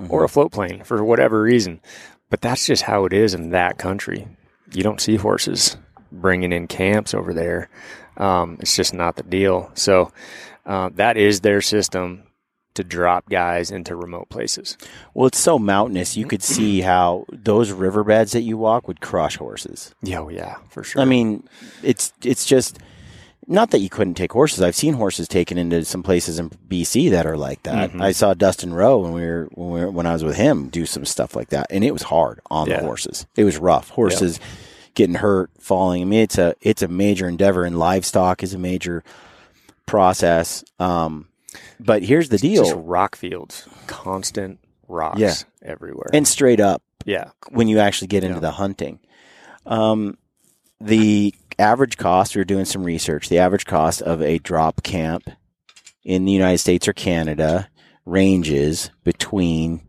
or 0.09 0.23
a 0.23 0.29
float 0.29 0.51
plane 0.51 0.83
for 0.83 1.03
whatever 1.03 1.41
reason. 1.41 1.81
But 2.29 2.41
that's 2.41 2.67
just 2.67 2.83
how 2.83 3.05
it 3.05 3.13
is 3.13 3.33
in 3.33 3.49
that 3.49 3.79
country. 3.79 4.27
You 4.71 4.83
don't 4.83 5.01
see 5.01 5.15
horses 5.15 5.75
bringing 6.11 6.51
in 6.51 6.67
camps 6.67 7.15
over 7.15 7.33
there. 7.33 7.67
Um, 8.17 8.57
it's 8.59 8.75
just 8.75 8.93
not 8.93 9.15
the 9.15 9.23
deal. 9.23 9.71
So 9.73 10.11
uh, 10.67 10.91
that 10.93 11.17
is 11.17 11.41
their 11.41 11.61
system 11.61 12.25
to 12.75 12.83
drop 12.83 13.29
guys 13.29 13.71
into 13.71 13.95
remote 13.95 14.29
places. 14.29 14.77
Well, 15.13 15.27
it's 15.27 15.39
so 15.39 15.59
mountainous. 15.59 16.17
You 16.17 16.25
could 16.25 16.43
see 16.43 16.81
how 16.81 17.25
those 17.31 17.71
riverbeds 17.71 18.31
that 18.31 18.41
you 18.41 18.57
walk 18.57 18.87
would 18.87 19.01
crush 19.01 19.37
horses. 19.37 19.93
Yeah, 20.01 20.19
oh, 20.21 20.29
yeah, 20.29 20.55
for 20.69 20.83
sure. 20.83 21.01
I 21.01 21.05
mean, 21.05 21.47
it's 21.83 22.13
it's 22.23 22.45
just 22.45 22.79
not 23.45 23.71
that 23.71 23.79
you 23.79 23.89
couldn't 23.89 24.13
take 24.13 24.31
horses. 24.31 24.61
I've 24.61 24.75
seen 24.75 24.93
horses 24.93 25.27
taken 25.27 25.57
into 25.57 25.83
some 25.83 26.01
places 26.01 26.39
in 26.39 26.49
BC 26.49 27.09
that 27.11 27.25
are 27.25 27.35
like 27.37 27.61
that. 27.63 27.91
Mhm. 27.91 28.01
I 28.01 28.11
saw 28.13 28.33
Dustin 28.33 28.73
Rowe 28.73 28.99
when 28.99 29.11
we 29.13 29.21
were 29.21 29.49
when 29.53 29.69
we 29.69 29.79
were, 29.81 29.91
when 29.91 30.05
I 30.07 30.13
was 30.13 30.23
with 30.23 30.37
him 30.37 30.69
do 30.69 30.85
some 30.85 31.05
stuff 31.05 31.35
like 31.35 31.49
that, 31.49 31.67
and 31.69 31.83
it 31.83 31.91
was 31.91 32.03
hard 32.03 32.39
on 32.49 32.69
Yeah. 32.69 32.79
the 32.79 32.85
horses. 32.85 33.25
It 33.35 33.43
was 33.43 33.57
rough. 33.57 33.89
Horses 33.89 34.39
getting 34.95 35.15
hurt, 35.15 35.49
falling. 35.59 36.01
I 36.03 36.05
mean, 36.05 36.21
it's 36.21 36.37
a 36.37 36.55
it's 36.61 36.81
a 36.81 36.87
major 36.87 37.27
endeavor, 37.27 37.65
and 37.65 37.77
livestock 37.77 38.43
is 38.43 38.53
a 38.53 38.57
major 38.59 39.03
process. 39.85 40.63
Um, 40.79 41.27
but 41.79 42.03
here's 42.03 42.29
the 42.29 42.37
deal: 42.37 42.63
Just 42.63 42.75
rock 42.77 43.15
fields, 43.15 43.67
constant 43.87 44.59
rocks 44.87 45.19
Yeah. 45.19 45.33
everywhere. 45.63 46.09
and 46.13 46.27
straight 46.27 46.59
up, 46.59 46.81
yeah, 47.05 47.29
when 47.51 47.67
you 47.67 47.79
actually 47.79 48.07
get 48.07 48.23
into 48.23 48.35
Yeah. 48.37 48.41
the 48.41 48.51
hunting. 48.51 48.99
Um, 49.65 50.17
the 50.81 51.33
average 51.57 51.97
cost. 51.97 52.35
We 52.35 52.41
are 52.41 52.45
doing 52.45 52.65
some 52.65 52.83
research, 52.83 53.29
the 53.29 53.39
average 53.39 53.65
cost 53.65 54.01
of 54.01 54.21
a 54.21 54.39
drop 54.39 54.83
camp 54.83 55.29
in 56.03 56.25
the 56.25 56.31
United 56.33 56.57
States 56.57 56.87
or 56.87 56.93
Canada 56.93 57.69
ranges 58.05 58.89
between, 59.05 59.81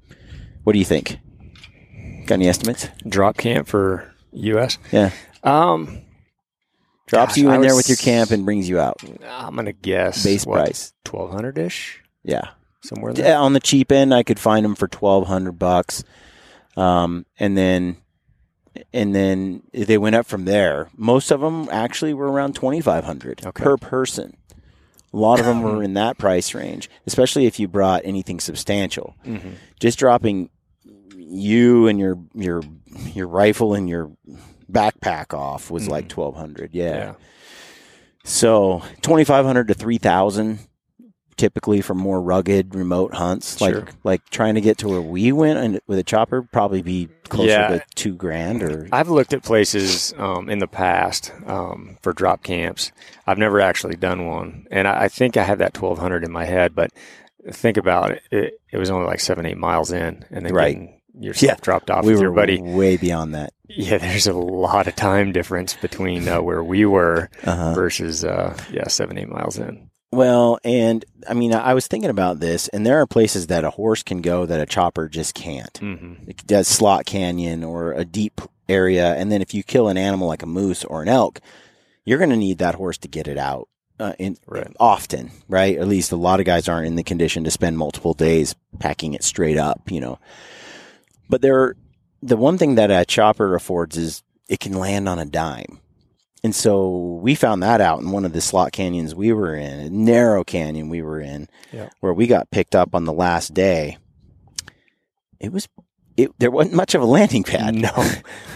what 0.63 0.75
do 0.75 0.79
you 0.79 0.85
think? 0.85 1.19
Got 2.27 2.35
any 2.37 2.49
estimates? 2.49 2.89
drop 3.09 3.37
camp 3.37 3.67
for 3.67 4.13
U.S. 4.33 4.79
Yeah. 4.93 5.11
Um, 5.43 6.03
Drops 7.15 7.33
Gosh, 7.35 7.39
you 7.43 7.51
I 7.51 7.55
in 7.57 7.61
there 7.63 7.75
was- 7.75 7.89
with 7.89 7.89
your 7.89 7.97
camp 7.97 8.31
and 8.31 8.45
brings 8.45 8.69
you 8.69 8.79
out. 8.79 9.01
I'm 9.27 9.57
gonna 9.57 9.73
guess 9.73 10.23
Base 10.25 10.45
what, 10.47 10.65
price. 10.65 10.93
twelve 11.05 11.31
hundred 11.31 11.57
ish, 11.59 12.01
Yeah. 12.23 12.49
somewhere 12.83 13.13
there. 13.13 13.27
Yeah, 13.29 13.41
on 13.41 13.53
the 13.55 13.61
cheap 13.61 13.91
end, 13.93 14.13
I 14.15 14.23
could 14.23 14.39
find 14.39 14.65
them 14.65 14.75
for 14.75 14.89
twelve 14.89 15.27
hundred 15.27 15.59
bucks, 15.59 16.05
um, 16.77 17.25
and 17.39 17.57
then 17.57 17.97
and 18.93 19.15
then 19.15 19.63
they 19.73 19.97
went 19.99 20.17
up 20.17 20.27
from 20.27 20.45
there. 20.47 20.89
Most 20.97 21.31
of 21.31 21.41
them 21.41 21.69
actually 21.71 22.13
were 22.15 22.31
around 22.31 22.55
twenty 22.55 22.81
five 22.81 23.05
hundred 23.05 23.45
Okay. 23.47 23.63
per 23.63 23.77
person. 23.77 24.37
A 25.13 25.17
lot 25.17 25.39
of 25.39 25.47
them 25.47 25.63
were 25.63 25.83
in 25.85 25.95
that 25.95 26.19
price 26.19 26.55
range, 26.55 26.91
especially 27.07 27.47
if 27.47 27.61
you 27.61 27.69
brought 27.69 28.03
anything 28.05 28.41
substantial. 28.41 29.15
Mm-hmm. 29.25 29.51
Just 29.79 29.99
dropping 29.99 30.51
you 31.17 31.87
and 31.87 31.99
your 32.01 32.19
your 32.35 32.63
your 33.15 33.29
rifle 33.29 33.75
and 33.75 33.89
your 33.89 34.11
backpack 34.71 35.33
off 35.37 35.71
was 35.71 35.89
like 35.89 36.07
Mhm. 36.07 36.11
twelve 36.11 36.37
hundred. 36.37 36.71
Yeah. 36.75 36.97
Yeah. 36.97 37.13
So 38.25 38.83
twenty 39.03 39.25
five 39.25 39.45
hundred 39.45 39.69
to 39.69 39.75
three 39.75 39.99
thousand, 39.99 40.59
typically 41.37 41.81
for 41.83 41.95
more 41.95 42.21
rugged 42.23 42.75
remote 42.75 43.15
hunts. 43.15 43.61
Like 43.61 43.93
like 44.03 44.29
trying 44.31 44.55
to 44.55 44.61
get 44.61 44.79
to 44.79 44.89
where 44.89 45.01
we 45.03 45.31
went 45.33 45.59
and 45.59 45.81
with 45.87 45.99
a 45.99 46.03
chopper 46.05 46.43
probably 46.43 46.81
be 46.83 47.09
closer 47.29 47.49
Yeah. 47.51 47.69
to 47.69 47.83
two 47.95 48.15
grand 48.15 48.63
or 48.63 48.89
I've 48.93 49.09
looked 49.11 49.35
at 49.35 49.43
places 49.43 50.15
um, 50.17 50.49
in 50.49 50.59
the 50.59 50.67
past 50.69 51.33
um, 51.47 51.99
for 52.03 52.13
drop 52.13 52.43
camps. 52.43 52.93
I've 53.27 53.39
never 53.39 53.61
actually 53.61 53.97
done 53.97 54.27
one, 54.27 54.67
and 54.71 54.89
I, 54.89 55.05
I 55.05 55.09
think 55.09 55.37
I 55.37 55.43
have 55.45 55.59
that 55.59 55.75
twelve 55.75 55.99
hundred 55.99 56.25
in 56.25 56.33
my 56.33 56.45
head. 56.47 56.75
But 56.75 56.93
think 57.53 57.77
about 57.77 58.11
it, 58.13 58.23
it, 58.31 58.55
it 58.73 58.79
was 58.79 58.89
only 58.91 59.07
like 59.07 59.21
seven, 59.21 59.45
eight 59.45 59.59
miles 59.59 59.93
in, 59.93 60.25
and 60.31 60.47
then 60.47 60.55
Right. 60.55 60.73
getting 60.75 61.01
yourself 61.19 61.59
Yeah. 61.59 61.63
dropped 61.63 61.91
off 61.91 62.05
we 62.05 62.13
with 62.13 62.21
were 62.21 62.27
your 62.27 62.33
buddy. 62.35 62.61
way 62.61 62.97
beyond 62.97 63.35
that. 63.35 63.53
Yeah, 63.67 63.97
there's 63.99 64.27
a 64.27 64.33
lot 64.35 64.87
of 64.89 64.95
time 64.95 65.33
difference 65.33 65.75
between 65.75 66.29
uh, 66.29 66.41
where 66.43 66.63
we 66.63 66.85
were 66.85 67.31
Uh-huh. 67.45 67.73
versus 67.75 68.23
uh, 68.25 68.57
yeah, 68.71 68.87
seven, 68.89 69.17
eight 69.19 69.29
miles 69.29 69.59
in. 69.59 69.91
Well, 70.13 70.59
and 70.65 71.05
I 71.27 71.35
mean, 71.35 71.53
I 71.55 71.75
was 71.75 71.87
thinking 71.89 72.11
about 72.11 72.39
this, 72.41 72.69
and 72.69 72.87
there 72.87 73.01
are 73.01 73.07
places 73.07 73.47
that 73.49 73.65
a 73.65 73.71
horse 73.71 74.03
can 74.03 74.21
go 74.21 74.47
that 74.47 74.61
a 74.61 74.67
chopper 74.67 75.09
just 75.09 75.35
can't. 75.35 75.73
Mm-hmm. 75.81 76.31
It 76.31 76.47
does 76.47 76.69
slot 76.69 77.05
canyon 77.07 77.65
or 77.65 77.93
a 77.93 78.05
deep 78.05 78.41
area, 78.69 79.15
and 79.15 79.33
then 79.33 79.41
if 79.43 79.55
you 79.55 79.63
kill 79.65 79.89
an 79.89 79.97
animal 79.97 80.29
like 80.29 80.43
a 80.43 80.47
moose 80.47 80.85
or 80.85 81.03
an 81.03 81.09
elk, 81.09 81.41
you're 82.05 82.19
going 82.19 82.31
to 82.31 82.37
need 82.37 82.59
that 82.59 82.75
horse 82.77 82.99
to 82.99 83.09
get 83.09 83.27
it 83.27 83.39
out. 83.39 83.69
Uh, 83.99 84.13
in, 84.19 84.37
Right. 84.47 84.73
often, 84.81 85.31
right? 85.49 85.79
At 85.79 85.87
least 85.89 86.11
a 86.13 86.17
lot 86.17 86.39
of 86.41 86.47
guys 86.47 86.69
aren't 86.69 86.89
in 86.89 86.97
the 86.97 87.03
condition 87.05 87.45
to 87.45 87.51
spend 87.51 87.79
multiple 87.79 88.13
days 88.13 88.55
packing 88.81 89.15
it 89.15 89.23
straight 89.25 89.57
up, 89.57 89.91
you 89.91 90.01
know. 90.01 90.19
But 91.35 91.43
there, 91.43 91.75
the 92.23 92.37
one 92.37 92.59
thing 92.59 92.77
that 92.77 92.93
a 92.93 93.05
chopper 93.05 93.57
affords 93.57 93.97
is 93.97 94.23
it 94.49 94.61
can 94.61 94.75
land 94.75 95.09
on 95.09 95.19
a 95.19 95.25
dime. 95.25 95.81
And 96.45 96.55
so 96.55 97.19
we 97.21 97.35
found 97.35 97.61
that 97.65 97.81
out 97.81 98.01
in 98.03 98.13
one 98.13 98.25
of 98.25 98.33
the 98.33 98.41
slot 98.41 98.71
canyons 98.71 99.17
we 99.17 99.33
were 99.33 99.57
in, 99.57 99.81
a 99.81 99.91
narrow 99.91 100.45
canyon 100.45 100.89
we 100.91 101.03
were 101.03 101.21
in, 101.21 101.49
Yeah. 101.73 101.89
where 101.99 102.13
we 102.13 102.29
got 102.29 102.53
picked 102.53 102.77
up 102.77 102.95
on 102.95 103.05
the 103.05 103.13
last 103.13 103.53
day. 103.53 103.99
It 105.41 105.51
was, 105.51 105.67
it, 106.17 106.31
there 106.39 106.53
wasn't 106.53 106.77
much 106.77 106.95
of 106.95 107.03
a 107.03 107.05
landing 107.05 107.43
pad. 107.43 107.75
No, 107.75 107.91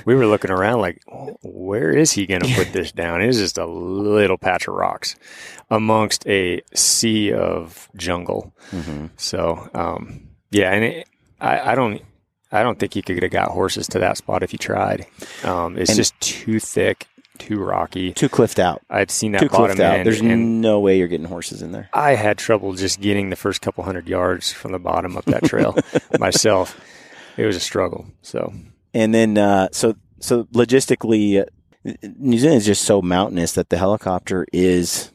we 0.04 0.14
were 0.14 0.26
looking 0.28 0.52
around 0.52 0.80
like, 0.80 1.02
where 1.42 1.90
is 1.90 2.12
he 2.12 2.26
going 2.26 2.42
to 2.42 2.54
put 2.54 2.72
this 2.72 2.92
down? 3.02 3.20
It 3.22 3.26
was 3.26 3.38
just 3.38 3.58
a 3.58 3.66
little 3.66 4.38
patch 4.38 4.68
of 4.68 4.74
rocks 4.74 5.16
amongst 5.68 6.24
a 6.28 6.62
sea 6.76 7.32
of 7.32 7.88
jungle. 7.96 8.54
Mhm. 8.70 9.10
So, 9.16 9.68
um, 9.74 10.28
yeah, 10.52 10.70
and 10.72 10.84
it, 10.84 11.08
I, 11.40 11.72
I 11.72 11.74
don't, 11.74 12.02
I 12.50 12.62
don't 12.62 12.78
think 12.78 12.96
you 12.96 13.02
could 13.02 13.22
have 13.22 13.32
got 13.32 13.50
horses 13.50 13.86
to 13.88 13.98
that 13.98 14.16
spot 14.16 14.42
if 14.42 14.52
you 14.52 14.58
tried. 14.58 15.06
Um, 15.44 15.76
it's 15.76 15.90
And- 15.90 15.96
just 15.96 16.18
too 16.20 16.58
thick, 16.58 17.06
too 17.38 17.58
rocky. 17.62 18.12
Too 18.12 18.28
cliffed 18.28 18.58
out. 18.58 18.82
I've 18.88 19.10
seen 19.10 19.32
that 19.32 19.40
Too 19.42 19.48
bottom 19.48 19.80
out. 19.80 19.98
end, 19.98 20.06
There's 20.06 20.22
no 20.22 20.80
way 20.80 20.98
you're 20.98 21.08
getting 21.08 21.26
horses 21.28 21.60
in 21.62 21.72
there. 21.72 21.88
I 21.92 22.14
had 22.14 22.38
trouble 22.38 22.72
just 22.74 23.00
getting 23.00 23.30
the 23.30 23.36
first 23.36 23.60
couple 23.60 23.84
hundred 23.84 24.08
yards 24.08 24.50
from 24.52 24.72
the 24.72 24.78
bottom 24.78 25.16
up 25.16 25.24
that 25.26 25.44
trail 25.44 25.76
myself. 26.18 26.80
It 27.36 27.44
was 27.46 27.54
a 27.56 27.60
struggle. 27.60 28.06
So, 28.22 28.52
And 28.94 29.14
then, 29.14 29.36
uh, 29.38 29.68
so 29.72 29.94
so 30.20 30.44
logistically, 30.44 31.40
uh, 31.42 31.92
New 32.18 32.38
Zealand 32.38 32.58
is 32.58 32.66
just 32.66 32.82
so 32.82 33.00
mountainous 33.00 33.52
that 33.52 33.68
the 33.68 33.76
helicopter 33.78 34.44
is 34.52 35.12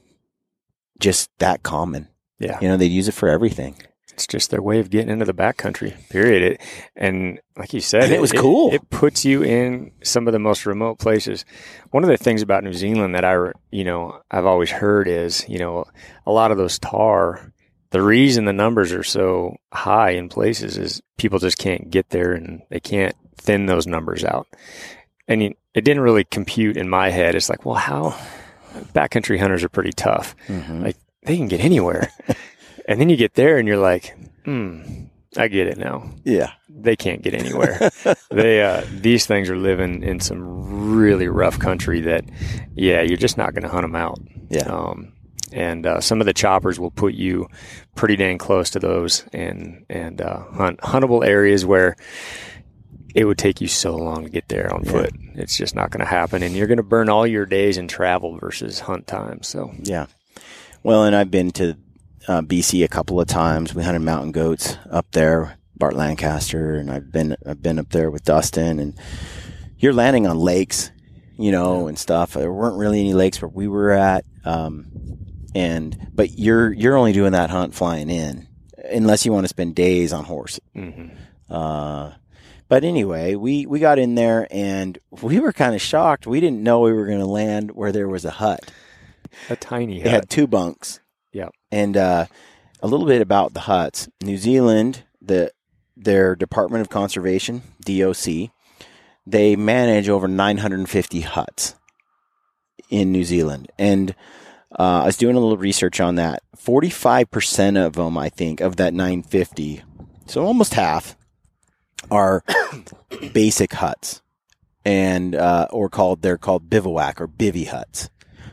just 0.99 1.29
that 1.39 1.63
common. 1.63 2.07
yeah. 2.39 2.57
You 2.61 2.67
know, 2.69 2.77
they 2.77 2.85
use 2.85 3.07
it 3.09 3.13
for 3.13 3.27
everything. 3.27 3.75
It's 4.13 4.27
just 4.27 4.51
their 4.51 4.61
way 4.61 4.79
of 4.79 4.89
getting 4.89 5.09
into 5.09 5.25
the 5.25 5.33
backcountry. 5.33 5.93
Period. 6.09 6.43
It 6.43 6.61
and 6.95 7.39
like 7.57 7.73
you 7.73 7.79
said, 7.81 8.03
And 8.03 8.13
it 8.13 8.21
was 8.21 8.31
cool. 8.31 8.71
It, 8.73 8.89
puts 8.89 9.25
you 9.25 9.43
in 9.43 9.91
some 10.03 10.27
of 10.27 10.33
the 10.33 10.39
most 10.39 10.65
remote 10.65 10.99
places. 10.99 11.45
One 11.91 12.03
of 12.03 12.09
the 12.09 12.17
things 12.17 12.41
about 12.41 12.63
New 12.63 12.73
Zealand 12.73 13.15
that 13.15 13.25
I, 13.25 13.51
you 13.71 13.83
know, 13.83 14.21
I've 14.29 14.45
always 14.45 14.69
heard 14.69 15.07
is, 15.07 15.47
you 15.49 15.57
know, 15.59 15.85
a 16.25 16.31
lot 16.31 16.51
of 16.51 16.57
those 16.57 16.77
tahr. 16.79 17.51
The 17.89 18.01
reason 18.01 18.45
the 18.45 18.53
numbers 18.53 18.91
are 18.91 19.03
so 19.03 19.55
high 19.71 20.11
in 20.11 20.29
places 20.29 20.77
is 20.77 21.01
people 21.17 21.39
just 21.39 21.57
can't 21.57 21.89
get 21.91 22.09
there 22.09 22.33
and 22.33 22.61
they 22.69 22.79
can't 22.79 23.15
thin 23.37 23.65
those 23.65 23.85
numbers 23.87 24.23
out. 24.23 24.47
And 25.27 25.41
it 25.43 25.55
didn't 25.85 26.01
really 26.01 26.23
compute 26.23 26.77
in 26.77 26.89
my 26.89 27.09
head. 27.09 27.35
It's 27.35 27.49
like, 27.49 27.65
well, 27.65 27.75
how 27.75 28.15
backcountry 28.93 29.39
hunters 29.39 29.63
are 29.63 29.69
pretty 29.69 29.91
tough 29.91 30.35
Mhm. 30.47 30.83
Like, 30.83 30.97
they 31.25 31.37
can 31.37 31.47
get 31.47 31.61
anywhere. 31.63 32.11
and 32.87 32.99
then 32.99 33.09
you 33.09 33.15
get 33.17 33.33
there 33.35 33.57
and 33.57 33.67
you're 33.67 33.77
like, 33.77 34.15
hmm, 34.45 35.05
I 35.37 35.47
get 35.47 35.67
it 35.67 35.77
now. 35.77 36.09
Yeah. 36.23 36.51
They 36.69 36.95
can't 36.95 37.21
get 37.21 37.33
anywhere. 37.33 37.89
they 38.31 38.61
uh, 38.61 38.83
these 38.91 39.25
things 39.25 39.49
are 39.49 39.55
living 39.57 40.03
in 40.03 40.19
some 40.19 40.95
really 40.95 41.27
rough 41.27 41.59
country 41.59 42.01
that, 42.01 42.25
yeah, 42.75 43.01
you're 43.01 43.17
just 43.17 43.37
not 43.37 43.53
going 43.53 43.63
to 43.63 43.69
hunt 43.69 43.83
them 43.83 43.95
out. 43.95 44.19
Yeah. 44.49 44.63
Um, 44.67 45.13
and 45.51 45.85
uh, 45.85 46.01
some 46.01 46.19
of 46.19 46.25
the 46.25 46.33
choppers 46.33 46.79
will 46.79 46.91
put 46.91 47.13
you 47.13 47.47
pretty 47.95 48.15
dang 48.15 48.37
close 48.39 48.71
to 48.71 48.79
those 48.79 49.23
and 49.33 49.85
and 49.89 50.19
uh, 50.19 50.43
hunt 50.51 50.79
huntable 50.81 51.23
areas 51.25 51.63
where 51.65 51.95
it 53.13 53.25
would 53.25 53.37
take 53.37 53.61
you 53.61 53.67
so 53.67 53.95
long 53.95 54.23
to 54.23 54.29
get 54.29 54.47
there 54.49 54.73
on 54.73 54.83
Yeah. 54.83 54.91
foot. 54.91 55.11
It's 55.35 55.55
just 55.55 55.75
not 55.75 55.91
going 55.91 55.99
to 56.03 56.09
happen, 56.09 56.41
and 56.41 56.55
you're 56.55 56.65
going 56.67 56.77
to 56.77 56.83
burn 56.83 57.07
all 57.09 57.27
your 57.27 57.45
days 57.45 57.77
in 57.77 57.87
travel 57.87 58.37
versus 58.39 58.79
hunt 58.79 59.05
time. 59.05 59.43
So 59.43 59.71
Yeah. 59.83 60.07
Well, 60.81 61.05
and 61.05 61.15
I've 61.15 61.29
been 61.31 61.51
to 61.51 61.77
uh, 62.27 62.41
BC 62.41 62.83
a 62.83 62.87
couple 62.87 63.19
of 63.19 63.27
times. 63.27 63.73
We 63.75 63.83
hunted 63.83 64.01
mountain 64.01 64.31
goats 64.31 64.77
up 64.89 65.11
there, 65.11 65.57
Bart 65.75 65.95
Lancaster, 65.95 66.75
and 66.75 66.91
I've 66.91 67.11
been 67.11 67.35
I've 67.45 67.61
been 67.61 67.79
up 67.79 67.89
there 67.89 68.09
with 68.11 68.23
Dustin, 68.23 68.79
and 68.79 68.93
you're 69.77 69.93
landing 69.93 70.27
on 70.27 70.37
lakes, 70.39 70.91
you 71.37 71.51
know, 71.51 71.87
and 71.87 71.97
stuff. 71.97 72.33
There 72.33 72.51
weren't 72.51 72.77
really 72.77 72.99
any 72.99 73.13
lakes 73.13 73.41
where 73.41 73.49
we 73.49 73.67
were 73.67 73.91
at, 73.91 74.25
um, 74.45 74.85
and 75.55 76.09
but 76.13 76.37
you're 76.37 76.71
you're 76.71 76.97
only 76.97 77.13
doing 77.13 77.33
that 77.33 77.49
hunt 77.49 77.73
flying 77.75 78.09
in, 78.09 78.47
unless 78.91 79.25
you 79.25 79.31
want 79.33 79.43
to 79.45 79.49
spend 79.49 79.75
days 79.75 80.13
on 80.13 80.25
horse. 80.25 80.59
mhm. 80.75 81.11
Uh, 81.49 82.11
but 82.69 82.83
anyway, 82.83 83.35
we 83.35 83.65
we 83.67 83.79
got 83.79 83.99
in 83.99 84.15
there 84.15 84.47
and 84.49 84.97
we 85.21 85.39
were 85.39 85.53
kind 85.53 85.75
of 85.75 85.81
shocked. 85.81 86.25
We 86.25 86.39
didn't 86.39 86.63
know 86.63 86.79
we 86.79 86.93
were 86.93 87.05
going 87.05 87.19
to 87.19 87.25
land 87.25 87.71
where 87.71 87.91
there 87.91 88.07
was 88.07 88.25
a 88.25 88.31
hut. 88.31 88.71
a 89.49 89.55
tiny 89.55 89.99
hut. 89.99 90.07
It 90.07 90.09
had 90.09 90.29
two 90.29 90.47
bunks. 90.47 90.99
And 91.73 91.97
uh, 91.97 92.27
a 92.83 92.87
little 92.87 93.07
bit 93.07 93.21
about 93.23 93.55
the 93.55 93.61
huts. 93.61 94.07
New 94.21 94.37
Zealand, 94.37 95.05
the 95.19 95.51
their 95.97 96.35
Department 96.35 96.81
of 96.81 96.89
Conservation, 96.89 97.63
DOC, 97.83 98.51
they 99.25 99.55
manage 99.55 100.07
over 100.07 100.27
950 100.27 101.21
huts 101.21 101.75
in 102.89 103.11
New 103.11 103.23
Zealand. 103.23 103.71
And 103.79 104.13
uh, 104.77 105.01
I 105.01 105.05
was 105.07 105.17
doing 105.17 105.35
a 105.35 105.39
little 105.39 105.57
research 105.57 105.99
on 105.99 106.15
that. 106.15 106.43
45% 106.57 107.83
of 107.83 107.93
them, 107.93 108.19
I 108.19 108.29
think, 108.29 108.61
of 108.61 108.75
that 108.75 108.93
950, 108.93 109.83
so 110.27 110.45
almost 110.45 110.75
half, 110.75 111.17
are 112.11 112.43
basic 113.33 113.73
huts. 113.73 114.21
And, 114.85 115.33
uh, 115.33 115.67
or 115.71 115.89
called, 115.89 116.21
they're 116.21 116.37
called 116.37 116.69
bivouac 116.69 117.19
or 117.19 117.27
bivy 117.27 117.67
huts. 117.67 118.09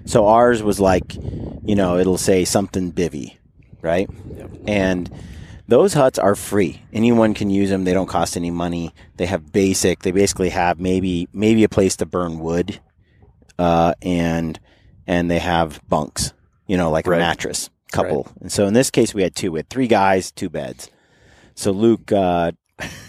So 0.07 0.27
ours 0.27 0.63
was 0.63 0.81
like, 0.81 1.15
you 1.15 1.75
know, 1.77 1.99
it'll 1.99 2.19
say 2.19 2.45
something 2.45 2.93
bivy, 2.93 3.37
right? 3.83 4.09
Yep. 4.37 4.51
And 4.67 5.11
Those 5.69 5.95
huts 5.95 6.19
are 6.19 6.35
free. 6.35 6.83
Anyone 6.93 7.33
can 7.33 7.49
use 7.49 7.71
them. 7.71 7.85
They 7.85 7.93
don't 7.93 8.09
cost 8.09 8.37
any 8.37 8.51
money. 8.51 8.93
They 9.19 9.27
have 9.27 9.53
basic. 9.53 10.01
They 10.03 10.11
basically 10.11 10.49
have 10.49 10.81
maybe 10.81 11.29
maybe 11.33 11.63
a 11.63 11.69
place 11.69 11.95
to 11.99 12.07
burn 12.07 12.41
wood, 12.41 12.81
uh, 13.57 13.95
and 14.03 14.59
and 15.07 15.31
they 15.31 15.39
have 15.39 15.81
bunks. 15.89 16.33
You 16.67 16.77
know, 16.77 16.91
like 16.91 17.07
Right. 17.07 17.19
a 17.19 17.21
mattress 17.21 17.71
couple. 17.93 18.27
And 18.41 18.51
so 18.51 18.67
in 18.67 18.75
this 18.75 18.91
case, 18.91 19.15
we 19.15 19.23
had 19.23 19.37
two. 19.37 19.53
We 19.53 19.59
had 19.61 19.69
three 19.71 19.87
guys, 19.87 20.33
two 20.33 20.49
beds. 20.49 20.91
So 21.55 21.71
Luke, 21.73 22.11
uh, 22.11 22.51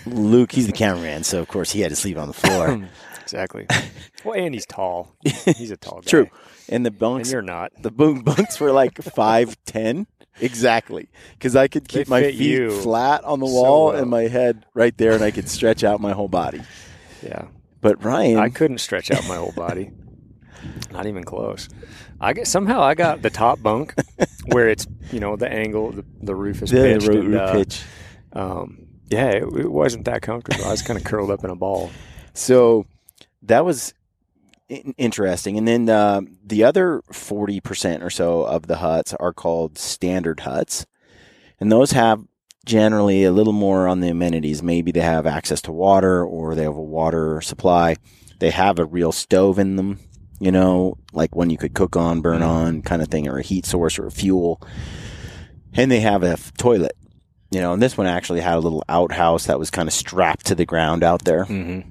Luke, 0.05 0.51
he's 0.51 0.67
the 0.67 0.71
cameraman. 0.73 1.23
So 1.23 1.39
of 1.39 1.47
course 1.47 1.71
he 1.71 1.81
had 1.81 1.89
to 1.89 1.95
sleep 1.95 2.17
on 2.17 2.27
the 2.27 2.33
floor. 2.33 2.87
exactly. 3.21 3.65
Well, 4.23 4.35
and 4.39 4.53
he's 4.53 4.67
tall. 4.67 5.15
He's 5.57 5.71
a 5.71 5.77
tall 5.77 6.01
guy. 6.01 6.07
True. 6.11 6.27
And 6.71 6.85
the 6.85 6.89
And 6.89 6.99
bunks, 6.99 7.31
you're 7.31 7.41
not. 7.41 7.71
the 7.81 7.91
boom 7.91 8.21
bunks 8.23 8.59
were 8.59 8.71
like 8.71 8.97
five 9.03 9.55
ten 9.65 10.07
exactly 10.39 11.09
because 11.33 11.55
I 11.55 11.67
could 11.67 11.87
keep 11.87 12.07
my 12.07 12.31
feet 12.31 12.71
flat 12.81 13.23
on 13.25 13.39
the 13.41 13.47
so 13.47 13.53
wall 13.53 13.87
well. 13.87 13.97
and 13.97 14.09
my 14.09 14.23
head 14.23 14.65
right 14.73 14.97
there, 14.97 15.11
and 15.11 15.23
I 15.23 15.31
could 15.31 15.49
stretch 15.49 15.83
out 15.83 15.99
my 16.01 16.13
whole 16.13 16.29
body. 16.29 16.61
Yeah. 17.21 17.45
But 17.81 18.03
Ryan, 18.03 18.37
I 18.39 18.49
couldn't 18.49 18.77
stretch 18.79 19.11
out 19.11 19.27
my 19.27 19.35
whole 19.35 19.51
body. 19.51 19.91
Not 20.91 21.07
even 21.07 21.23
close. 21.23 21.67
I 22.19 22.33
get 22.33 22.47
somehow 22.47 22.81
I 22.81 22.93
got 22.93 23.21
the 23.23 23.29
top 23.31 23.61
bunk 23.63 23.95
where 24.47 24.69
it's 24.69 24.85
you 25.11 25.19
know 25.19 25.35
the 25.35 25.49
angle 25.51 25.91
the, 25.91 26.05
the 26.21 26.35
roof 26.35 26.61
is 26.61 26.69
the 26.69 26.77
pitched 26.77 27.07
ro- 27.07 27.15
and, 27.15 27.35
uh, 27.35 27.51
pitch. 27.53 27.83
um, 28.33 28.87
yeah 29.09 29.29
it, 29.31 29.43
it 29.43 29.71
wasn't 29.71 30.05
that 30.05 30.21
comfortable. 30.21 30.63
I 30.65 30.69
was 30.71 30.83
kind 30.83 30.97
of 30.99 31.03
curled 31.03 31.31
up 31.31 31.43
in 31.43 31.49
a 31.49 31.55
ball. 31.55 31.89
So 32.35 32.85
that 33.43 33.65
was 33.65 33.93
interesting. 34.97 35.57
And 35.57 35.67
then 35.67 35.89
uh, 35.89 36.21
the 36.45 36.63
other 36.63 37.01
40% 37.11 38.03
or 38.03 38.09
so 38.09 38.43
of 38.43 38.67
the 38.67 38.77
huts 38.77 39.13
are 39.15 39.33
called 39.33 39.77
standard 39.77 40.41
huts. 40.41 40.85
And 41.59 41.71
those 41.71 41.91
have 41.91 42.23
generally 42.65 43.23
a 43.23 43.31
little 43.31 43.53
more 43.53 43.87
on 43.87 43.99
the 44.01 44.09
amenities. 44.09 44.63
Maybe 44.63 44.91
they 44.91 45.01
have 45.01 45.25
access 45.27 45.61
to 45.63 45.71
water 45.71 46.23
or 46.23 46.55
they 46.55 46.63
have 46.63 46.75
a 46.75 46.81
water 46.81 47.41
supply. 47.41 47.95
They 48.39 48.51
have 48.51 48.79
a 48.79 48.85
real 48.85 49.11
stove 49.11 49.59
in 49.59 49.75
them, 49.75 49.99
you 50.39 50.51
know, 50.51 50.97
like 51.13 51.35
one 51.35 51.49
you 51.49 51.57
could 51.57 51.73
cook 51.75 51.95
on, 51.95 52.21
burn 52.21 52.41
on 52.41 52.81
kind 52.81 53.01
of 53.01 53.07
thing, 53.09 53.27
or 53.27 53.37
a 53.37 53.43
heat 53.43 53.65
source 53.65 53.99
or 53.99 54.07
a 54.07 54.11
fuel. 54.11 54.61
And 55.73 55.91
they 55.91 55.99
have 55.99 56.23
a 56.23 56.31
f- 56.31 56.53
toilet. 56.57 56.93
You 57.51 57.59
know, 57.59 57.73
and 57.73 57.81
this 57.81 57.97
one 57.97 58.07
actually 58.07 58.39
had 58.39 58.55
a 58.55 58.61
little 58.61 58.83
outhouse 58.87 59.45
that 59.47 59.59
was 59.59 59.69
kind 59.69 59.89
of 59.89 59.93
strapped 59.93 60.45
to 60.47 60.55
the 60.55 60.65
ground 60.65 61.03
out 61.03 61.25
there 61.25 61.43
Mm-hmm. 61.45 61.89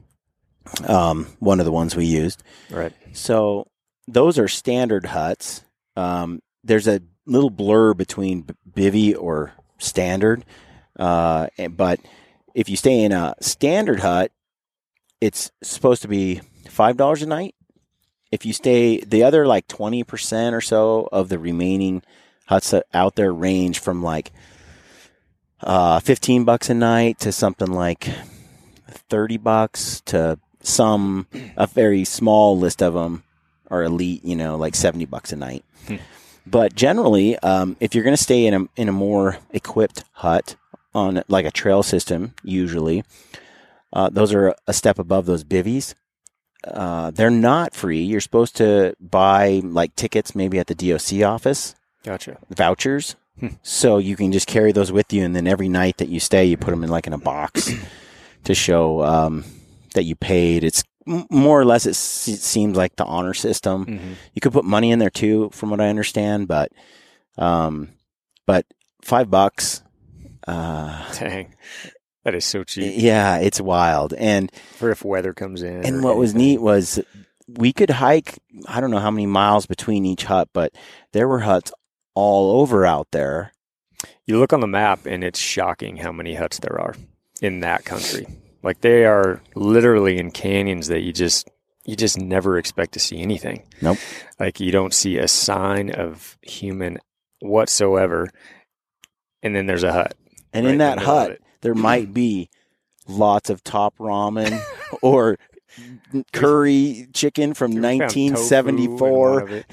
Um, 0.84 1.26
one 1.38 1.60
of 1.60 1.66
the 1.66 1.72
ones 1.72 1.96
we 1.96 2.06
used. 2.06 2.42
Right. 2.70 2.92
So 3.12 3.68
those 4.06 4.38
are 4.38 4.48
standard 4.48 5.06
huts. 5.06 5.64
Um, 5.96 6.42
there's 6.64 6.88
a 6.88 7.00
little 7.26 7.50
blur 7.50 7.94
between 7.94 8.44
bivy 8.70 9.16
or 9.18 9.52
standard, 9.78 10.44
uh, 10.98 11.48
but 11.70 12.00
if 12.54 12.68
you 12.68 12.76
stay 12.76 13.02
in 13.02 13.12
a 13.12 13.34
standard 13.40 14.00
hut, 14.00 14.32
it's 15.20 15.50
supposed 15.62 16.02
to 16.02 16.08
be 16.08 16.40
five 16.68 16.96
dollars 16.96 17.22
a 17.22 17.26
night. 17.26 17.54
If 18.30 18.46
you 18.46 18.52
stay, 18.52 19.00
the 19.00 19.22
other 19.22 19.46
like 19.46 19.66
twenty 19.68 20.04
percent 20.04 20.54
or 20.54 20.60
so 20.60 21.08
of 21.12 21.28
the 21.28 21.38
remaining 21.38 22.02
huts 22.46 22.74
out 22.94 23.16
there 23.16 23.32
range 23.32 23.78
from 23.78 24.02
like 24.02 24.32
uh, 25.62 26.00
fifteen 26.00 26.44
bucks 26.44 26.70
a 26.70 26.74
night 26.74 27.18
to 27.20 27.32
something 27.32 27.70
like 27.70 28.08
thirty 28.88 29.36
bucks 29.36 30.00
to 30.06 30.38
some 30.62 31.26
a 31.56 31.66
very 31.66 32.04
small 32.04 32.58
list 32.58 32.82
of 32.82 32.94
them 32.94 33.22
are 33.70 33.82
elite, 33.82 34.24
you 34.24 34.36
know, 34.36 34.56
like 34.56 34.74
70 34.74 35.04
bucks 35.06 35.32
a 35.32 35.36
night. 35.36 35.64
Hmm. 35.86 35.96
But 36.46 36.74
generally, 36.74 37.38
um, 37.38 37.76
if 37.80 37.94
you're 37.94 38.04
going 38.04 38.16
to 38.16 38.22
stay 38.22 38.46
in 38.46 38.54
a, 38.54 38.66
in 38.76 38.88
a 38.88 38.92
more 38.92 39.38
equipped 39.52 40.04
hut 40.12 40.56
on 40.94 41.22
like 41.28 41.44
a 41.46 41.50
trail 41.50 41.82
system, 41.82 42.34
usually, 42.42 43.04
uh, 43.92 44.08
those 44.10 44.32
are 44.32 44.54
a 44.66 44.72
step 44.72 44.98
above 44.98 45.26
those 45.26 45.44
bivvies. 45.44 45.94
Uh, 46.64 47.10
they're 47.10 47.30
not 47.30 47.74
free. 47.74 48.02
You're 48.02 48.20
supposed 48.20 48.56
to 48.56 48.94
buy 49.00 49.60
like 49.64 49.94
tickets 49.96 50.34
maybe 50.34 50.58
at 50.58 50.66
the 50.66 50.74
DOC 50.74 51.22
office, 51.22 51.74
Gotcha. 52.04 52.38
vouchers. 52.50 53.16
Hmm. 53.38 53.48
So 53.62 53.98
you 53.98 54.16
can 54.16 54.32
just 54.32 54.46
carry 54.46 54.72
those 54.72 54.92
with 54.92 55.12
you, 55.12 55.24
and 55.24 55.34
then 55.34 55.46
every 55.46 55.68
night 55.68 55.98
that 55.98 56.08
you 56.08 56.20
stay, 56.20 56.44
you 56.44 56.56
put 56.56 56.72
them 56.72 56.84
in 56.84 56.90
like 56.90 57.06
in 57.06 57.12
a 57.12 57.18
box 57.18 57.70
to 58.44 58.54
show 58.54 59.02
um, 59.02 59.44
that 59.94 60.04
you 60.04 60.16
paid. 60.16 60.64
It's 60.64 60.82
more 61.06 61.60
or 61.60 61.64
less 61.64 61.86
it 61.86 61.94
se- 61.94 62.36
seems 62.36 62.76
like 62.76 62.96
the 62.96 63.04
honor 63.04 63.34
system. 63.34 63.86
Mm-hmm. 63.86 64.12
You 64.34 64.40
could 64.40 64.52
put 64.52 64.64
money 64.64 64.90
in 64.90 64.98
there 64.98 65.10
too, 65.10 65.50
from 65.52 65.70
what 65.70 65.80
I 65.80 65.88
understand, 65.88 66.48
but 66.48 66.72
um, 67.38 67.90
but 68.46 68.66
five 69.02 69.30
bucks. 69.30 69.82
Uh, 70.46 71.04
Dang. 71.14 71.54
That 72.24 72.34
is 72.34 72.44
so 72.44 72.64
cheap 72.64 72.92
yeah, 72.96 73.38
it's 73.38 73.60
wild. 73.60 74.12
And 74.12 74.52
for 74.76 74.90
if 74.90 75.04
weather 75.04 75.32
comes 75.32 75.62
in. 75.62 75.84
and 75.86 76.04
what 76.04 76.16
was 76.16 76.34
neat 76.34 76.60
was 76.60 77.00
we 77.48 77.72
could 77.72 77.90
hike. 77.90 78.38
I 78.66 78.80
don't 78.80 78.90
know 78.90 78.98
how 78.98 79.10
many 79.10 79.26
miles 79.26 79.66
between 79.66 80.04
each 80.04 80.24
hut, 80.24 80.48
but 80.52 80.74
there 81.12 81.26
were 81.26 81.40
huts 81.40 81.72
all 82.14 82.60
over 82.60 82.84
out 82.84 83.08
there. 83.12 83.52
You 84.26 84.38
look 84.38 84.52
on 84.52 84.60
the 84.60 84.66
map 84.66 85.06
and 85.06 85.24
it's 85.24 85.38
shocking 85.38 85.96
how 85.96 86.12
many 86.12 86.34
huts 86.34 86.58
there 86.58 86.78
are 86.80 86.94
in 87.40 87.60
that 87.60 87.84
country. 87.84 88.26
Like 88.62 88.80
they 88.80 89.04
are 89.04 89.42
literally 89.54 90.18
in 90.18 90.30
canyons 90.30 90.88
that 90.88 91.00
you 91.00 91.12
just 91.12 91.48
you 91.84 91.96
just 91.96 92.18
never 92.18 92.58
expect 92.58 92.92
to 92.92 92.98
see 93.00 93.20
anything. 93.20 93.64
Nope. 93.80 93.98
Like 94.38 94.60
you 94.60 94.70
don't 94.70 94.94
see 94.94 95.18
a 95.18 95.28
sign 95.28 95.90
of 95.90 96.38
human 96.42 96.98
whatsoever. 97.40 98.28
And 99.42 99.56
then 99.56 99.66
there's 99.66 99.84
a 99.84 99.92
hut. 99.92 100.14
And 100.52 100.66
right 100.66 100.72
in 100.72 100.78
that 100.78 100.98
hut, 100.98 101.38
there 101.62 101.74
might 101.74 102.12
be 102.12 102.50
lots 103.08 103.50
of 103.50 103.64
top 103.64 103.96
ramen 103.98 104.60
or 105.02 105.38
curry 106.32 107.08
chicken 107.12 107.54
from 107.54 107.72
We 107.72 107.80
found 107.80 108.00
tofu 108.00 108.20
in 108.20 108.34
1974 108.34 109.32
One 109.32 109.42
of. 109.52 109.64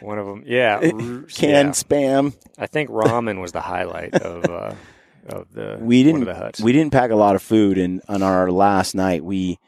One 0.00 0.18
of 0.18 0.26
them, 0.26 0.42
yeah, 0.46 0.80
canned 0.80 1.30
yeah. 1.38 1.70
spam. 1.70 2.34
I 2.58 2.66
think 2.66 2.90
ramen 2.90 3.40
was 3.40 3.52
the 3.52 3.60
highlight 3.60 4.14
of 4.14 4.44
uh, 4.46 4.74
of 5.28 5.52
the 5.52 5.78
We 5.80 6.02
didn't 6.02 6.24
the 6.24 6.34
huts. 6.34 6.60
we 6.60 6.72
didn't 6.72 6.92
pack 6.92 7.10
a 7.10 7.16
lot 7.16 7.34
of 7.36 7.42
food 7.42 7.78
and 7.78 8.00
on 8.08 8.22
our 8.22 8.50
last 8.50 8.94
night 8.94 9.24
we 9.24 9.58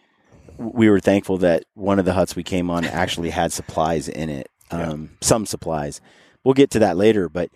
we 0.58 0.88
were 0.88 1.00
thankful 1.00 1.38
that 1.38 1.64
one 1.74 1.98
of 1.98 2.04
the 2.04 2.12
huts 2.12 2.36
we 2.36 2.42
came 2.44 2.70
on 2.70 2.84
actually 2.84 3.30
had 3.30 3.52
supplies 3.52 4.08
in 4.08 4.30
it. 4.30 4.48
Yeah. 4.72 4.90
Um, 4.90 5.10
some 5.20 5.46
supplies. 5.46 6.00
We'll 6.44 6.54
get 6.54 6.70
to 6.72 6.78
that 6.80 6.96
later, 6.96 7.28
but 7.28 7.50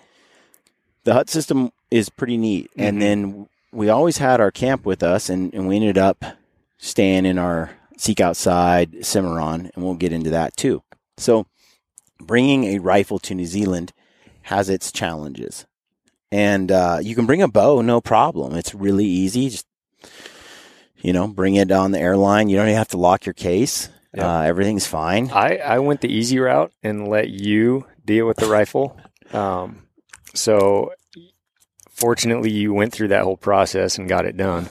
the 1.05 1.15
hut 1.15 1.31
system 1.31 1.71
is 1.91 2.09
pretty 2.09 2.37
neat. 2.37 2.71
Mhm. 2.77 2.83
And 2.89 3.03
then 3.03 3.49
we 3.73 3.89
always 3.89 4.19
had 4.19 4.41
our 4.41 4.51
camp 4.51 4.85
with 4.85 5.03
us 5.03 5.29
and, 5.29 5.53
and 5.55 5.69
we 5.69 5.77
ended 5.77 5.97
up 5.99 6.25
staying 6.79 7.25
in 7.27 7.39
our 7.39 7.71
Seek 7.97 8.21
Outside 8.21 9.05
Cimarron, 9.05 9.71
and 9.75 9.85
we'll 9.85 9.95
get 9.95 10.13
into 10.13 10.31
that 10.31 10.57
too. 10.57 10.83
So, 11.17 11.47
bringing 12.21 12.65
a 12.65 12.79
rifle 12.79 13.19
to 13.21 13.35
New 13.35 13.47
Zealand 13.47 13.93
has 14.43 14.69
its 14.69 14.93
challenges. 14.93 15.67
And 16.31 16.71
uh, 16.71 16.99
you 17.03 17.14
can 17.14 17.27
bring 17.27 17.43
a 17.43 17.49
bow, 17.49 17.81
no 17.81 18.01
problem. 18.01 18.55
It's 18.55 18.75
really 18.75 19.07
easy. 19.07 19.49
Just, 19.49 19.67
you 20.99 21.12
know, 21.12 21.27
bring 21.29 21.55
it 21.55 21.71
on 21.73 21.93
the 21.93 21.99
airline. 22.01 22.49
You 22.49 22.57
don't 22.57 22.67
even 22.67 22.77
have 22.79 22.88
to 22.88 22.99
lock 22.99 23.25
your 23.27 23.33
case. 23.33 23.88
Yeah. 24.14 24.38
Uh, 24.38 24.43
everything's 24.43 24.87
fine. 24.87 25.31
I, 25.31 25.57
I 25.57 25.79
went 25.79 26.01
the 26.01 26.12
easy 26.12 26.38
route 26.38 26.73
and 26.83 27.09
let 27.09 27.29
you 27.31 27.87
deal 28.05 28.27
with 28.27 28.37
the 28.38 28.47
rifle. 28.49 28.99
Um, 29.33 29.83
so 30.35 30.93
fortunately, 31.91 32.51
you 32.51 32.73
went 32.73 32.93
through 32.93 33.09
that 33.09 33.25
whole 33.25 33.37
process 33.37 33.99
and 33.99 34.09
got 34.09 34.25
it 34.25 34.37
done 34.37 34.69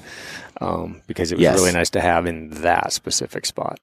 um, 0.61 1.01
because 1.07 1.31
it 1.31 1.35
was 1.35 1.43
Yes. 1.43 1.55
really 1.57 1.71
nice 1.73 1.89
to 1.91 2.01
have 2.01 2.25
in 2.25 2.49
that 2.61 2.93
specific 2.93 3.45
spot. 3.45 3.79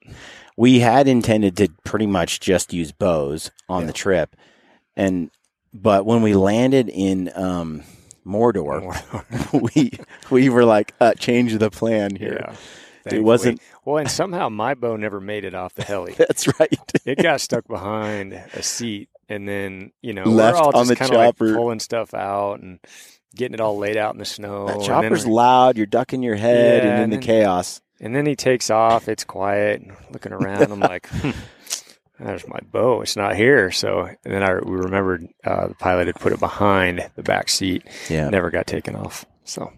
we 0.57 0.79
had 0.81 1.09
intended 1.09 1.57
to 1.57 1.69
pretty 1.85 2.07
much 2.07 2.39
just 2.41 2.73
use 2.73 2.93
bows 2.93 3.51
on 3.69 3.83
Yeah. 3.83 3.87
the 3.89 3.93
trip, 3.93 4.37
and 4.97 5.31
but 5.75 6.07
when 6.07 6.23
we 6.23 6.35
landed 6.35 6.89
in 6.89 7.31
um, 7.35 7.83
Mordor, 8.27 8.81
we 9.75 9.93
we 10.31 10.49
were 10.49 10.65
like, 10.65 10.95
uh, 11.01 11.13
change 11.15 11.57
the 11.59 11.71
plan 11.71 12.17
here. 12.17 12.47
yeah. 12.49 12.57
It 13.13 13.23
wasn't- 13.23 13.61
well, 13.85 13.99
and 13.99 14.11
somehow 14.11 14.49
my 14.49 14.73
bow 14.73 14.97
never 14.97 15.21
made 15.21 15.45
it 15.45 15.55
off 15.55 15.75
the 15.75 15.83
heli. 15.85 16.13
That's 16.19 16.49
right. 16.59 16.79
It 17.05 17.19
got 17.23 17.43
stuck 17.43 17.67
behind 17.69 18.33
a 18.33 18.63
seat, 18.63 19.11
and 19.29 19.47
then 19.47 19.93
you 20.01 20.15
know 20.15 20.25
Left 20.25 20.57
we're 20.57 20.63
all 20.63 20.73
just 20.73 20.97
kind 20.97 21.11
of 21.13 21.17
like 21.19 21.37
pulling 21.37 21.81
stuff 21.81 22.15
out 22.15 22.61
and 22.61 22.79
getting 23.35 23.53
it 23.55 23.61
all 23.61 23.77
laid 23.77 23.99
out 23.99 24.15
in 24.15 24.19
the 24.21 24.25
snow. 24.25 24.67
that 24.69 24.73
and 24.77 24.81
then 24.81 24.87
chopper's 24.89 25.27
loud. 25.27 25.77
You're 25.77 25.85
ducking 25.87 26.23
your 26.23 26.37
head, 26.37 26.83
Yeah, 26.85 26.95
and 26.95 27.03
in 27.05 27.11
the 27.11 27.17
then- 27.17 27.23
chaos. 27.23 27.81
And 28.01 28.15
then 28.15 28.27
he 28.27 28.35
takes 28.37 28.71
off. 28.71 29.09
It's 29.09 29.25
quiet. 29.25 29.83
Looking 30.11 30.33
around, 30.33 30.71
I'm 30.73 30.81
like, 30.81 31.07
hmm, 31.11 31.31
"There's 32.18 32.46
my 32.46 32.59
bow. 32.72 33.03
It's 33.03 33.16
not 33.16 33.37
here." 33.37 33.70
So, 33.70 34.03
and 34.03 34.35
then 34.35 34.42
I 34.42 34.55
we 34.55 34.77
remembered 34.77 35.29
uh, 35.44 35.68
the 35.68 35.74
pilot 35.74 36.07
had 36.07 36.16
put 36.16 36.33
it 36.33 36.40
behind 36.40 37.11
the 37.16 37.22
back 37.22 37.48
seat. 37.48 37.85
Yeah. 38.09 38.29
Never 38.31 38.50
got 38.50 38.66
taken 38.66 38.96
off. 38.96 39.24
So, 39.44 39.72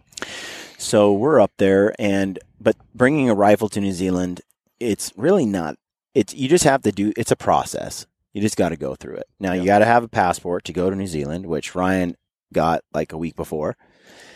So 0.79 1.12
we're 1.12 1.40
up 1.40 1.53
there, 1.59 1.94
and 1.99 2.38
but 2.61 2.77
bringing 2.94 3.29
a 3.31 3.35
rifle 3.35 3.68
to 3.70 3.81
New 3.81 3.92
Zealand, 3.92 4.40
it's 4.81 5.12
really 5.16 5.46
not. 5.46 5.77
It's 6.14 6.35
you 6.35 6.49
just 6.49 6.64
have 6.64 6.83
to 6.83 6.92
do. 6.92 7.12
It's 7.16 7.31
a 7.31 7.37
process. 7.37 8.07
You 8.33 8.42
just 8.42 8.57
got 8.57 8.68
to 8.68 8.77
go 8.77 8.94
through 8.94 9.16
it. 9.16 9.27
Now 9.40 9.55
you 9.55 9.64
got 9.64 9.79
to 9.79 9.87
have 9.87 10.05
a 10.05 10.09
passport 10.09 10.64
to 10.64 10.72
go 10.72 10.90
to 10.90 10.96
New 10.96 11.07
Zealand, 11.07 11.46
which 11.46 11.75
Ryan 11.75 12.16
got 12.53 12.83
like 12.92 13.12
a 13.12 13.16
week 13.18 13.35
before. 13.35 13.77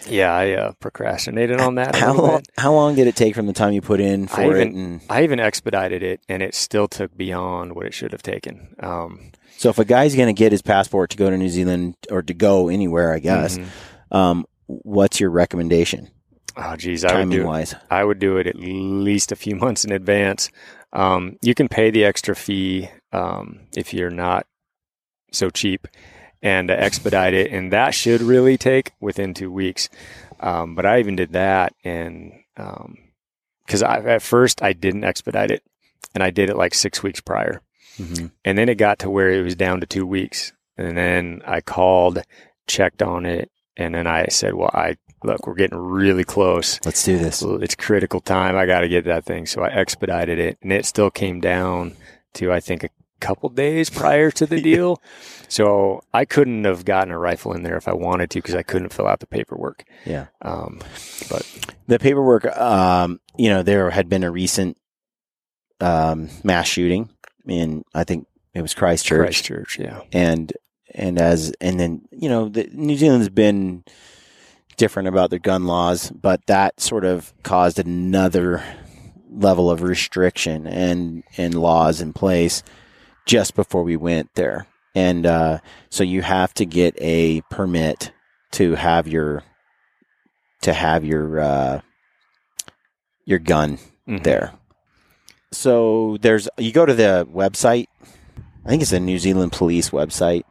Yeah, 0.08 0.32
I 0.34 0.52
uh, 0.52 0.72
procrastinated 0.80 1.60
on 1.60 1.74
that. 1.74 1.94
How 1.94 2.14
long, 2.14 2.42
how 2.56 2.72
long 2.72 2.94
did 2.94 3.06
it 3.06 3.16
take 3.16 3.34
from 3.34 3.46
the 3.46 3.52
time 3.52 3.72
you 3.72 3.82
put 3.82 4.00
in 4.00 4.26
for 4.28 4.40
I 4.40 4.44
it? 4.44 4.48
even- 4.68 4.76
And 4.76 5.00
I 5.10 5.24
even 5.24 5.40
expedited 5.40 6.02
it, 6.02 6.20
and 6.28 6.42
it 6.42 6.54
still 6.54 6.88
took 6.88 7.16
beyond 7.16 7.74
what 7.74 7.86
it 7.86 7.94
should 7.94 8.12
have 8.12 8.22
taken. 8.22 8.74
Um, 8.80 9.32
so 9.58 9.68
if 9.68 9.78
a 9.78 9.84
guy's 9.84 10.14
going 10.16 10.28
to 10.34 10.38
get 10.38 10.52
his 10.52 10.62
passport 10.62 11.10
to 11.10 11.16
go 11.18 11.28
to 11.28 11.36
New 11.36 11.50
Zealand 11.50 11.96
or 12.10 12.22
to 12.22 12.32
go 12.32 12.68
anywhere, 12.68 13.12
I 13.12 13.18
guess, 13.18 13.58
mhm. 13.58 13.66
um, 14.10 14.46
what's 14.66 15.20
your 15.20 15.30
recommendation 15.30 16.08
Oh, 16.56 16.76
geez, 16.76 17.04
I 17.04 17.18
would 17.20 17.30
do. 17.30 17.44
wise? 17.46 17.74
I 17.90 18.02
would 18.02 18.18
do 18.18 18.36
it 18.38 18.46
at 18.46 18.56
least 18.56 19.32
a 19.32 19.36
few 19.36 19.54
months 19.64 19.84
in 19.84 19.92
advance. 19.92 20.50
Um, 20.92 21.36
you 21.42 21.54
can 21.54 21.68
pay 21.68 21.90
the 21.90 22.04
extra 22.04 22.34
fee 22.34 22.88
um, 23.12 23.60
if 23.76 23.92
you're 23.94 24.10
not 24.10 24.46
so 25.32 25.50
cheap 25.50 25.86
and 26.42 26.70
uh, 26.70 26.74
expedite 26.74 27.34
it, 27.34 27.50
and 27.50 27.72
that 27.72 27.94
should 27.94 28.20
really 28.22 28.56
take 28.56 28.92
within 29.00 29.34
two 29.34 29.50
weeks. 29.50 29.88
Um, 30.40 30.74
but 30.74 30.86
I 30.86 30.98
even 31.00 31.16
did 31.16 31.32
that, 31.32 31.74
and 31.84 32.32
because 33.66 33.82
I 33.82 33.98
at 33.98 34.22
first 34.22 34.62
I 34.62 34.72
didn't 34.72 35.04
expedite 35.04 35.50
it, 35.50 35.62
and 36.14 36.22
I 36.22 36.30
did 36.30 36.50
it 36.50 36.56
like 36.56 36.74
six 36.74 37.02
weeks 37.02 37.20
prior, 37.20 37.60
hmm 37.96 38.26
and 38.44 38.56
then 38.56 38.68
it 38.68 38.76
got 38.76 38.98
to 39.00 39.10
where 39.10 39.30
it 39.30 39.42
was 39.42 39.54
down 39.54 39.80
to 39.80 39.86
two 39.86 40.06
weeks, 40.06 40.52
and 40.76 40.96
then 40.96 41.42
I 41.46 41.60
called, 41.60 42.22
checked 42.66 43.02
on 43.02 43.26
it, 43.26 43.50
and 43.76 43.94
then 43.94 44.06
I 44.06 44.26
said, 44.28 44.54
"Well, 44.54 44.70
I 44.72 44.96
look, 45.22 45.46
we're 45.46 45.54
getting 45.54 45.78
really 45.78 46.24
close." 46.24 46.80
Let's 46.84 47.04
do 47.04 47.18
this. 47.18 47.42
It's 47.42 47.74
critical 47.74 48.20
time. 48.20 48.56
I 48.56 48.64
got 48.64 48.80
to 48.80 48.88
get 48.88 49.04
that 49.04 49.24
thing. 49.24 49.44
So 49.46 49.62
I 49.62 49.68
expedited 49.68 50.38
it 50.38 50.58
and 50.62 50.72
it 50.72 50.86
still 50.86 51.10
came 51.10 51.40
down 51.40 51.96
to, 52.34 52.50
I 52.52 52.60
think, 52.60 52.84
a 52.84 52.88
couple 53.20 53.48
days 53.48 53.90
prior 53.90 54.30
to 54.32 54.46
the 54.46 54.60
deal. 54.70 55.00
so 55.48 56.00
I 56.12 56.24
couldn't 56.24 56.64
have 56.64 56.84
gotten 56.84 57.12
a 57.12 57.18
rifle 57.18 57.52
in 57.52 57.62
there 57.62 57.76
if 57.76 57.86
I 57.88 57.92
wanted 57.92 58.30
to 58.30 58.38
because 58.38 58.54
I 58.54 58.62
couldn't 58.62 58.92
fill 58.92 59.06
out 59.06 59.20
the 59.20 59.26
paperwork. 59.26 59.84
Yeah. 60.04 60.26
Um, 60.42 60.80
but 61.28 61.46
The 61.86 61.98
paperwork, 61.98 62.46
um, 62.56 63.20
you 63.36 63.48
know, 63.48 63.62
there 63.62 63.90
had 63.90 64.08
been 64.08 64.24
a 64.24 64.30
recent 64.30 64.76
um, 65.80 66.28
mass 66.44 66.66
shooting 66.66 67.10
in, 67.46 67.84
I 67.94 68.04
think 68.04 68.26
it 68.54 68.62
was 68.62 68.74
Christchurch. 68.74 69.26
Christchurch, 69.26 69.78
yeah. 69.78 70.00
and 70.12 70.52
and 70.94 71.20
as 71.20 71.52
and 71.60 71.78
then 71.78 72.02
you 72.10 72.28
know 72.28 72.48
the, 72.48 72.68
New 72.72 72.96
Zealand's 72.96 73.28
been 73.28 73.84
different 74.76 75.08
about 75.08 75.30
their 75.30 75.38
gun 75.38 75.66
laws, 75.66 76.10
but 76.10 76.44
that 76.46 76.80
sort 76.80 77.04
of 77.04 77.32
caused 77.42 77.78
another 77.78 78.62
level 79.30 79.70
of 79.70 79.82
restriction 79.82 80.66
and 80.66 81.22
and 81.36 81.54
laws 81.54 82.00
in 82.00 82.12
place 82.12 82.62
just 83.26 83.54
before 83.54 83.82
we 83.82 83.96
went 83.96 84.34
there, 84.34 84.66
and 84.94 85.26
uh, 85.26 85.58
so 85.90 86.02
you 86.04 86.22
have 86.22 86.52
to 86.54 86.66
get 86.66 86.94
a 87.00 87.40
permit 87.50 88.12
to 88.52 88.74
have 88.74 89.06
your 89.08 89.42
to 90.62 90.72
have 90.72 91.04
your 91.04 91.40
uh, 91.40 91.80
your 93.24 93.38
gun 93.38 93.78
Mhm. 94.08 94.22
there. 94.24 94.52
So 95.52 96.16
there's 96.20 96.48
you 96.58 96.72
go 96.72 96.86
to 96.86 96.94
the 96.94 97.26
website. 97.32 97.86
I 98.64 98.68
think 98.68 98.82
it's 98.82 98.92
a 98.92 99.00
New 99.00 99.18
Zealand 99.18 99.52
police 99.52 99.90
website. 99.90 100.42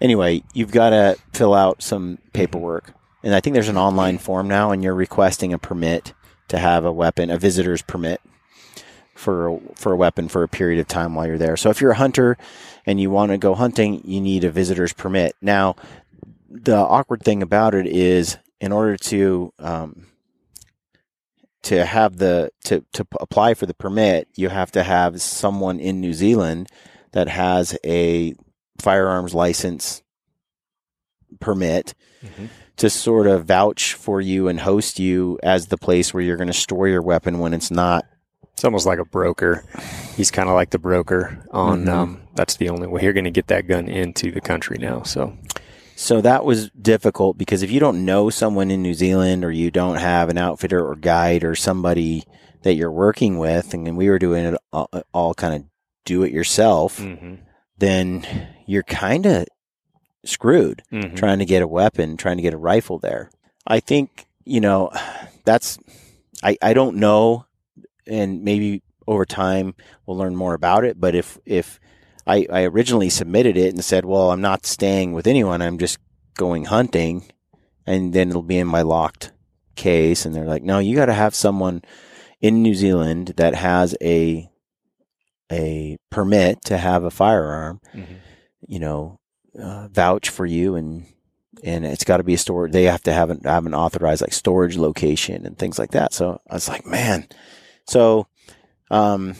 Anyway, 0.00 0.42
you've 0.54 0.72
got 0.72 0.90
to 0.90 1.16
fill 1.34 1.52
out 1.54 1.82
some 1.82 2.18
paperwork. 2.32 2.94
And 3.22 3.34
I 3.34 3.40
think 3.40 3.52
there's 3.52 3.68
an 3.68 3.76
online 3.76 4.16
form 4.16 4.48
now 4.48 4.70
and 4.70 4.82
you're 4.82 4.94
requesting 4.94 5.52
a 5.52 5.58
permit 5.58 6.14
to 6.48 6.58
have 6.58 6.86
a 6.86 6.92
weapon, 6.92 7.28
a 7.30 7.36
visitor's 7.36 7.82
permit 7.82 8.20
for 9.20 9.60
for 9.74 9.92
a 9.92 9.96
weapon 9.96 10.28
for 10.28 10.42
a 10.42 10.48
period 10.48 10.80
of 10.80 10.88
time 10.88 11.14
while 11.14 11.26
you're 11.26 11.38
there. 11.38 11.56
So 11.56 11.70
if 11.70 11.80
you're 11.80 11.92
a 11.92 11.96
hunter 11.96 12.36
and 12.86 13.00
you 13.00 13.10
want 13.10 13.30
to 13.30 13.38
go 13.38 13.54
hunting, 13.54 14.00
you 14.04 14.20
need 14.20 14.42
a 14.44 14.50
visitor's 14.50 14.92
permit. 14.92 15.36
Now, 15.42 15.76
the 16.48 16.76
awkward 16.76 17.22
thing 17.22 17.42
about 17.42 17.74
it 17.74 17.86
is 17.86 18.38
in 18.60 18.72
order 18.72 18.96
to 18.96 19.52
um, 19.58 20.06
to 21.62 21.84
have 21.84 22.16
the 22.16 22.50
to 22.64 22.84
to 22.94 23.06
apply 23.20 23.54
for 23.54 23.66
the 23.66 23.74
permit, 23.74 24.28
you 24.34 24.48
have 24.48 24.72
to 24.72 24.82
have 24.82 25.20
someone 25.20 25.78
in 25.78 26.00
New 26.00 26.14
Zealand 26.14 26.68
that 27.12 27.28
has 27.28 27.76
a 27.84 28.34
firearms 28.80 29.34
license 29.34 30.02
permit 31.38 31.94
Mhm. 32.24 32.48
to 32.76 32.88
sort 32.90 33.26
of 33.26 33.44
vouch 33.46 33.94
for 33.94 34.20
you 34.20 34.48
and 34.48 34.60
host 34.60 34.98
you 34.98 35.38
as 35.42 35.66
the 35.66 35.76
place 35.76 36.12
where 36.14 36.22
you're 36.22 36.36
going 36.36 36.46
to 36.46 36.52
store 36.52 36.88
your 36.88 37.02
weapon 37.02 37.38
when 37.38 37.52
it's 37.54 37.70
not. 37.70 38.04
It's 38.60 38.64
almost 38.66 38.84
like 38.84 38.98
a 38.98 39.06
broker. 39.06 39.64
He's 40.18 40.30
kind 40.30 40.50
of 40.50 40.54
like 40.54 40.68
the 40.68 40.78
broker 40.78 41.42
on, 41.50 41.86
Mhm. 41.86 41.88
um, 41.88 42.20
that's 42.34 42.56
the 42.56 42.68
only 42.68 42.86
way 42.88 43.00
you're 43.02 43.14
going 43.14 43.24
to 43.24 43.30
get 43.30 43.46
that 43.46 43.66
gun 43.66 43.88
into 43.88 44.30
the 44.30 44.42
country 44.42 44.76
now. 44.78 45.00
So, 45.02 45.32
So 45.96 46.20
that 46.20 46.44
was 46.44 46.68
difficult 46.72 47.38
because 47.38 47.62
if 47.62 47.70
you 47.70 47.80
don't 47.80 48.04
know 48.04 48.28
someone 48.28 48.70
in 48.70 48.82
New 48.82 48.92
Zealand 48.92 49.46
or 49.46 49.50
you 49.50 49.70
don't 49.70 49.96
have 49.96 50.28
an 50.28 50.36
outfitter 50.36 50.86
or 50.86 50.94
guide 50.94 51.42
or 51.42 51.54
somebody 51.54 52.24
that 52.60 52.74
you're 52.74 52.92
working 52.92 53.38
with, 53.38 53.72
and 53.72 53.96
we 53.96 54.10
were 54.10 54.18
doing 54.18 54.44
it 54.44 54.58
all, 54.74 54.90
all 55.14 55.32
kind 55.32 55.54
of 55.54 55.64
do 56.04 56.22
it 56.22 56.30
yourself, 56.30 56.98
mhm. 56.98 57.38
then 57.78 58.26
you're 58.66 58.82
kind 58.82 59.24
of 59.24 59.46
screwed. 60.22 60.82
Mhm. 60.92 61.16
trying 61.16 61.38
to 61.38 61.46
get 61.46 61.62
a 61.62 61.66
weapon, 61.66 62.18
trying 62.18 62.36
to 62.36 62.42
get 62.42 62.52
a 62.52 62.58
rifle 62.58 62.98
there. 62.98 63.30
I 63.66 63.80
think, 63.80 64.26
you 64.44 64.60
know, 64.60 64.90
that's, 65.46 65.78
I, 66.42 66.58
I 66.60 66.74
don't 66.74 66.96
know. 66.96 67.46
And 68.10 68.42
maybe 68.42 68.82
over 69.06 69.24
time 69.24 69.74
we'll 70.06 70.16
learn 70.18 70.36
more 70.36 70.54
about 70.54 70.84
it. 70.84 71.00
But 71.00 71.14
if, 71.14 71.38
if 71.46 71.80
I, 72.26 72.46
I 72.52 72.62
originally 72.64 73.08
submitted 73.10 73.56
it 73.56 73.72
and 73.74 73.84
said, 73.84 74.04
well, 74.04 74.30
I'm 74.30 74.40
not 74.40 74.66
staying 74.66 75.12
with 75.12 75.26
anyone, 75.26 75.62
I'm 75.62 75.78
just 75.78 75.98
going 76.36 76.66
hunting 76.66 77.30
and 77.86 78.12
then 78.12 78.28
it'll 78.30 78.42
be 78.42 78.58
in 78.58 78.66
my 78.66 78.82
locked 78.82 79.32
case. 79.74 80.24
And 80.26 80.34
they're 80.34 80.44
like, 80.44 80.62
no, 80.62 80.78
you 80.78 80.94
got 80.96 81.06
to 81.06 81.14
have 81.14 81.34
someone 81.34 81.82
in 82.40 82.62
New 82.62 82.74
Zealand 82.74 83.34
that 83.36 83.54
has 83.54 83.96
a, 84.02 84.50
a 85.50 85.96
permit 86.10 86.62
to 86.66 86.78
have 86.78 87.04
a 87.04 87.10
firearm 87.10 87.80
Mhm. 87.94 88.16
you 88.68 88.78
know, 88.78 89.18
uh, 89.60 89.88
vouch 89.88 90.28
for 90.28 90.46
you 90.46 90.76
and 90.76 91.06
and 91.64 91.84
it's 91.84 92.04
got 92.04 92.18
to 92.18 92.22
be 92.22 92.34
a 92.34 92.38
store. 92.38 92.68
They 92.68 92.84
have 92.84 93.02
to 93.02 93.12
have 93.12 93.28
an 93.30 93.40
have 93.44 93.66
an 93.66 93.74
authorized 93.74 94.22
like 94.22 94.32
storage 94.32 94.76
location 94.78 95.44
and 95.44 95.58
things 95.58 95.78
like 95.78 95.90
that. 95.90 96.14
So 96.14 96.40
I 96.48 96.54
was 96.54 96.68
like, 96.68 96.86
man. 96.86 97.26
So, 97.90 98.28
um, 98.88 99.34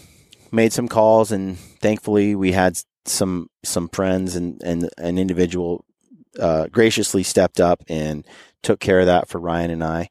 made 0.51 0.73
some 0.73 0.89
calls 0.89 1.31
and 1.31 1.57
thankfully 1.57 2.35
we 2.35 2.51
had 2.51 2.77
some 3.05 3.49
some 3.63 3.89
friends 3.89 4.35
and 4.35 4.61
and 4.65 4.91
an 4.99 5.19
individual 5.19 5.85
uh, 6.37 6.67
graciously 6.67 7.23
stepped 7.23 7.61
up 7.61 7.85
and 7.89 8.27
took 8.63 8.81
care 8.81 8.99
of 8.99 9.07
that 9.07 9.29
for 9.29 9.39
Ryan 9.39 9.71
and 9.71 9.85
I 9.85 10.11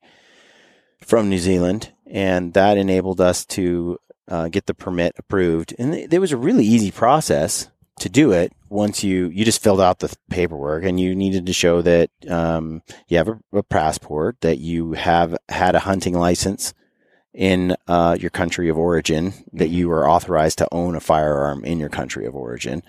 from 1.05 1.29
New 1.29 1.37
Zealand, 1.37 1.91
and 2.07 2.53
that 2.53 2.77
enabled 2.77 3.19
us 3.19 3.45
to 3.47 3.97
uh, 4.29 4.47
get 4.47 4.67
the 4.67 4.73
permit 4.73 5.15
approved. 5.17 5.75
And 5.77 5.93
it, 5.93 6.13
it 6.13 6.19
was 6.19 6.31
a 6.31 6.37
really 6.37 6.65
easy 6.65 6.91
process 6.91 7.69
to 7.99 8.07
do 8.07 8.31
it 8.31 8.53
once 8.69 9.03
you 9.03 9.27
you 9.27 9.43
just 9.43 9.61
filled 9.61 9.81
out 9.81 9.99
the 9.99 10.15
paperwork 10.29 10.85
and 10.85 10.97
you 10.97 11.13
needed 11.13 11.45
to 11.45 11.51
show 11.51 11.81
that 11.81 12.09
um, 12.29 12.83
you 13.09 13.17
have 13.17 13.27
a, 13.27 13.37
a 13.51 13.63
passport 13.63 14.39
that 14.39 14.59
you 14.59 14.93
have 14.93 15.35
had 15.49 15.75
a 15.75 15.79
hunting 15.79 16.13
license 16.13 16.73
in 17.33 17.75
uh, 17.87 18.17
your 18.19 18.29
country 18.29 18.69
of 18.69 18.77
origin 18.77 19.33
that 19.53 19.69
you 19.69 19.91
are 19.91 20.09
authorized 20.09 20.57
to 20.57 20.67
own 20.71 20.95
a 20.95 20.99
firearm 20.99 21.63
in 21.63 21.79
your 21.79 21.89
country 21.89 22.25
of 22.25 22.35
origin 22.35 22.83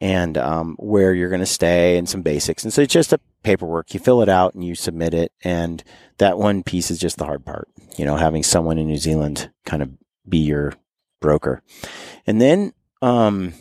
and 0.00 0.36
um, 0.36 0.76
where 0.78 1.14
you're 1.14 1.30
going 1.30 1.40
to 1.40 1.46
stay 1.46 1.96
and 1.96 2.08
some 2.08 2.22
basics. 2.22 2.64
And 2.64 2.72
so 2.72 2.82
it's 2.82 2.92
just 2.92 3.12
a 3.12 3.20
paperwork. 3.42 3.94
You 3.94 4.00
fill 4.00 4.22
it 4.22 4.28
out 4.28 4.54
and 4.54 4.62
you 4.62 4.74
submit 4.74 5.14
it 5.14 5.32
and 5.42 5.82
that 6.18 6.38
one 6.38 6.62
piece 6.62 6.90
is 6.90 6.98
just 6.98 7.16
the 7.16 7.24
hard 7.24 7.44
part 7.44 7.68
you 7.96 8.04
know 8.04 8.16
having 8.16 8.42
someone 8.42 8.78
in 8.78 8.86
new 8.86 8.96
zealand 8.96 9.50
kind 9.64 9.82
of 9.82 9.90
be 10.28 10.38
your 10.38 10.74
broker. 11.20 11.62
And 12.26 12.40
then 12.40 12.72
um, 13.02 13.54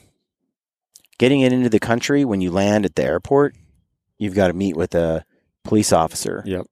getting 1.18 1.42
it 1.42 1.54
into 1.54 1.70
the 1.70 1.80
country 1.80 2.26
when 2.26 2.42
you 2.42 2.52
land 2.52 2.86
at 2.86 2.96
the 2.96 3.04
airport, 3.04 3.56
you've 4.18 4.36
got 4.36 4.48
to 4.48 4.54
meet 4.54 4.76
with 4.76 4.96
a 4.96 5.26
police 5.64 5.92
officer. 5.92 6.44
Yep. 6.46 6.68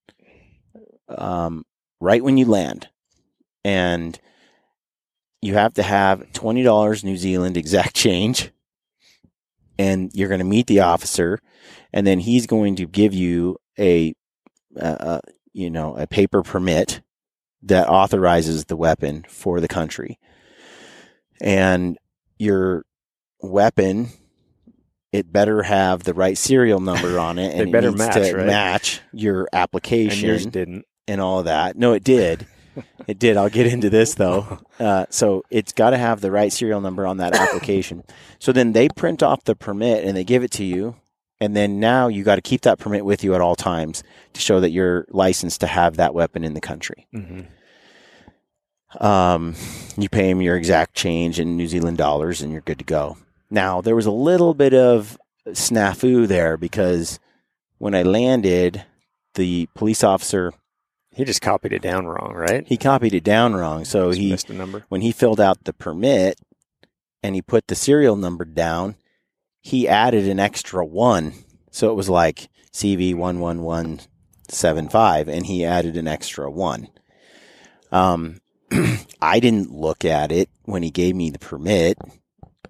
Um, 1.10 1.66
right 2.00 2.24
when 2.24 2.38
you 2.38 2.46
land, 2.46 2.90
and 3.68 4.18
you 5.42 5.56
have 5.56 5.74
to 5.74 5.84
have 5.84 6.32
twenty 6.32 6.64
dollars 6.64 7.04
New 7.04 7.18
Zealand 7.18 7.58
exact 7.58 7.96
change, 8.06 8.52
and 9.78 10.10
you're 10.14 10.30
going 10.30 10.40
to 10.40 10.46
meet 10.46 10.68
the 10.68 10.80
officer, 10.80 11.40
and 11.92 12.08
then 12.08 12.20
he's 12.20 12.48
going 12.48 12.78
to 12.78 12.86
give 12.88 13.14
you 13.14 13.58
a, 13.78 14.14
uh, 14.80 15.20
you 15.52 15.70
know, 15.70 15.98
a 15.98 16.08
paper 16.08 16.44
permit 16.44 17.02
that 17.64 17.90
authorizes 17.90 18.66
the 18.66 18.78
weapon 18.78 19.26
for 19.28 19.60
the 19.60 19.68
country, 19.68 20.18
and 21.42 21.98
your 22.40 22.86
weapon 23.42 24.08
it 25.12 25.32
better 25.32 25.64
have 25.64 26.04
the 26.04 26.14
right 26.14 26.38
serial 26.38 26.80
number 26.80 27.20
on 27.20 27.38
it 27.38 27.52
and 27.56 27.68
They 27.68 27.72
better 27.72 27.92
match, 27.92 28.14
to 28.14 28.36
right? 28.36 28.46
match 28.46 29.02
your 29.12 29.42
And 29.42 29.50
application 29.54 30.28
yours 30.28 30.44
and, 30.44 30.52
didn't. 30.54 30.86
all 31.20 31.44
that 31.44 31.78
no 31.78 31.94
it 31.94 32.04
did 32.04 32.46
it 33.08 33.20
did 33.20 33.38
i'll 33.38 33.50
get 33.50 33.68
into 33.68 33.90
this 33.90 34.16
though 34.16 34.60
uh, 34.80 35.06
so 35.10 35.44
it's 35.50 35.74
got 35.74 35.92
to 35.92 35.98
have 35.98 36.22
the 36.22 36.32
right 36.32 36.52
serial 36.54 36.82
number 36.82 37.06
on 37.08 37.18
that 37.18 37.34
application 37.36 38.04
so 38.40 38.52
then 38.52 38.74
they 38.74 38.88
print 38.90 39.22
off 39.24 39.44
the 39.44 39.56
permit 39.56 40.04
and 40.04 40.16
they 40.16 40.24
give 40.24 40.44
it 40.44 40.52
to 40.52 40.64
you 40.64 40.96
And 41.40 41.56
then 41.56 41.80
now 41.80 42.08
you 42.08 42.24
got 42.24 42.36
to 42.38 42.42
keep 42.42 42.62
that 42.62 42.80
permit 42.80 43.06
with 43.06 43.24
you 43.24 43.36
at 43.36 43.42
all 43.42 43.56
times 43.56 44.04
to 44.34 44.42
show 44.42 44.60
that 44.60 44.72
you're 44.72 45.06
licensed 45.10 45.60
to 45.62 45.68
have 45.68 45.96
that 45.98 46.14
weapon 46.16 46.44
in 46.44 46.54
the 46.56 46.62
country. 46.62 47.06
hmm 47.14 47.42
Um, 49.00 49.54
you 49.98 50.10
pay 50.10 50.30
them 50.30 50.42
your 50.42 50.56
exact 50.58 50.96
change 50.96 51.40
in 51.40 51.58
New 51.58 51.68
Zealand 51.68 51.98
dollars 51.98 52.42
and 52.42 52.52
you're 52.52 52.62
good 52.62 52.80
to 52.80 52.86
go. 52.86 53.18
Now, 53.50 53.82
there 53.82 53.96
was 53.96 54.06
a 54.06 54.12
little 54.12 54.54
bit 54.54 54.74
of 54.74 55.18
snafu 55.50 56.28
there 56.28 56.58
because 56.58 57.20
when 57.78 57.94
I 57.94 58.04
landed, 58.04 58.84
the 59.36 59.68
police 59.76 60.04
officer, 60.04 60.54
He 61.18 61.26
just 61.26 61.42
copied 61.42 61.74
it 61.74 61.82
down 61.82 62.06
wrong, 62.06 62.34
right? 62.36 62.66
he 62.68 62.78
copied 62.78 63.14
it 63.16 63.24
down 63.24 63.56
wrong. 63.56 63.84
So 63.86 64.10
Just 64.10 64.20
he, 64.22 64.30
missed 64.32 64.50
a 64.52 64.54
number. 64.54 64.86
when 64.90 65.02
he 65.02 65.12
filled 65.12 65.40
out 65.42 65.64
the 65.64 65.74
permit 65.74 66.40
and 67.24 67.34
he 67.36 67.42
put 67.42 67.68
the 67.68 67.76
serial 67.76 68.16
number 68.16 68.46
down, 68.46 68.96
he 69.60 69.88
added 69.88 70.28
an 70.28 70.40
extra 70.40 70.86
one. 70.86 71.34
So 71.72 71.90
it 71.90 71.96
was 71.96 72.08
like 72.08 72.50
CV11175 72.72 75.28
and 75.28 75.46
he 75.46 75.66
added 75.66 75.98
an 75.98 76.08
extra 76.08 76.50
one. 76.52 76.88
Um, 77.92 78.40
I 79.22 79.40
didn't 79.40 79.72
look 79.72 80.06
at 80.06 80.32
it 80.32 80.50
when 80.66 80.84
he 80.84 80.92
gave 80.92 81.16
me 81.16 81.32
the 81.32 81.40
permit, 81.40 81.98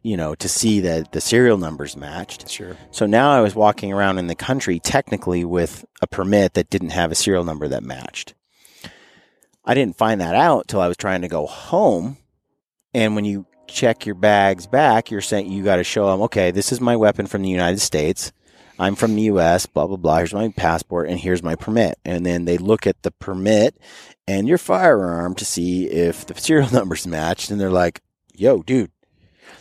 you 0.03 0.15
know, 0.15 0.35
to 0.35 0.47
see 0.47 0.79
that 0.81 1.11
the 1.11 1.21
serial 1.21 1.57
numbers 1.57 1.97
matched. 1.97 2.49
Sure. 2.49 2.77
So 2.91 3.05
now 3.05 3.31
I 3.31 3.41
was 3.41 3.55
walking 3.55 3.91
around 3.91 4.19
in 4.19 4.27
the 4.27 4.35
country 4.35 4.79
technically 4.79 5.43
with 5.43 5.83
a 6.01 6.07
permit 6.07 6.53
that 6.53 6.69
didn't 6.69 6.91
have 6.91 7.11
a 7.11 7.15
serial 7.15 7.43
number 7.43 7.67
that 7.67 7.83
matched. 7.83 8.33
I 9.67 9.73
didn't 9.73 9.97
find 9.97 10.21
that 10.21 10.33
out 10.33 10.69
till 10.69 10.79
I 10.79 10.87
was 10.87 10.95
trying 10.95 11.21
to 11.21 11.27
go 11.27 11.45
home. 11.45 12.15
And 12.93 13.15
when 13.15 13.25
you 13.25 13.45
check 13.67 14.05
your 14.05 14.15
bags 14.15 14.65
back, 14.65 15.11
you're 15.11 15.19
saying 15.19 15.51
you 15.51 15.61
got 15.61 15.75
to 15.75 15.83
show 15.83 16.09
them, 16.09 16.21
okay, 16.21 16.51
this 16.51 16.71
is 16.71 16.79
my 16.79 16.95
weapon 16.95 17.27
from 17.27 17.41
the 17.41 17.49
United 17.49 17.81
States. 17.81 18.31
I'm 18.79 18.95
from 18.95 19.15
the 19.15 19.23
US, 19.23 19.65
blah, 19.65 19.85
blah, 19.85 19.97
blah. 19.97 20.19
Here's 20.19 20.33
my 20.33 20.53
passport 20.55 21.09
and 21.09 21.19
here's 21.19 21.43
my 21.43 21.55
permit. 21.55 21.99
And 22.05 22.25
then 22.25 22.45
they 22.45 22.57
look 22.57 22.87
at 22.87 23.03
the 23.03 23.11
permit 23.11 23.77
and 24.25 24.47
your 24.47 24.57
firearm 24.57 25.35
to 25.35 25.43
see 25.43 25.87
if 25.87 26.25
the 26.25 26.39
serial 26.39 26.69
numbers 26.71 27.05
matched. 27.05 27.51
And 27.51 27.59
they're 27.59 27.69
like, 27.69 27.99
yo, 28.33 28.63
dude, 28.63 28.91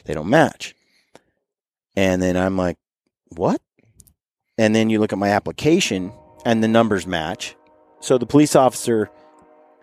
they 0.04 0.14
don't 0.14 0.30
match. 0.30 0.76
And 1.96 2.22
then 2.22 2.36
I'm 2.36 2.56
like, 2.56 2.76
what? 3.36 3.60
And 4.56 4.72
then 4.72 4.88
you 4.88 5.00
look 5.00 5.12
at 5.12 5.18
my 5.18 5.30
application 5.30 6.12
and 6.44 6.62
the 6.62 6.68
numbers 6.68 7.08
match. 7.08 7.56
So 7.98 8.18
the 8.18 8.26
police 8.26 8.54
officer 8.54 9.10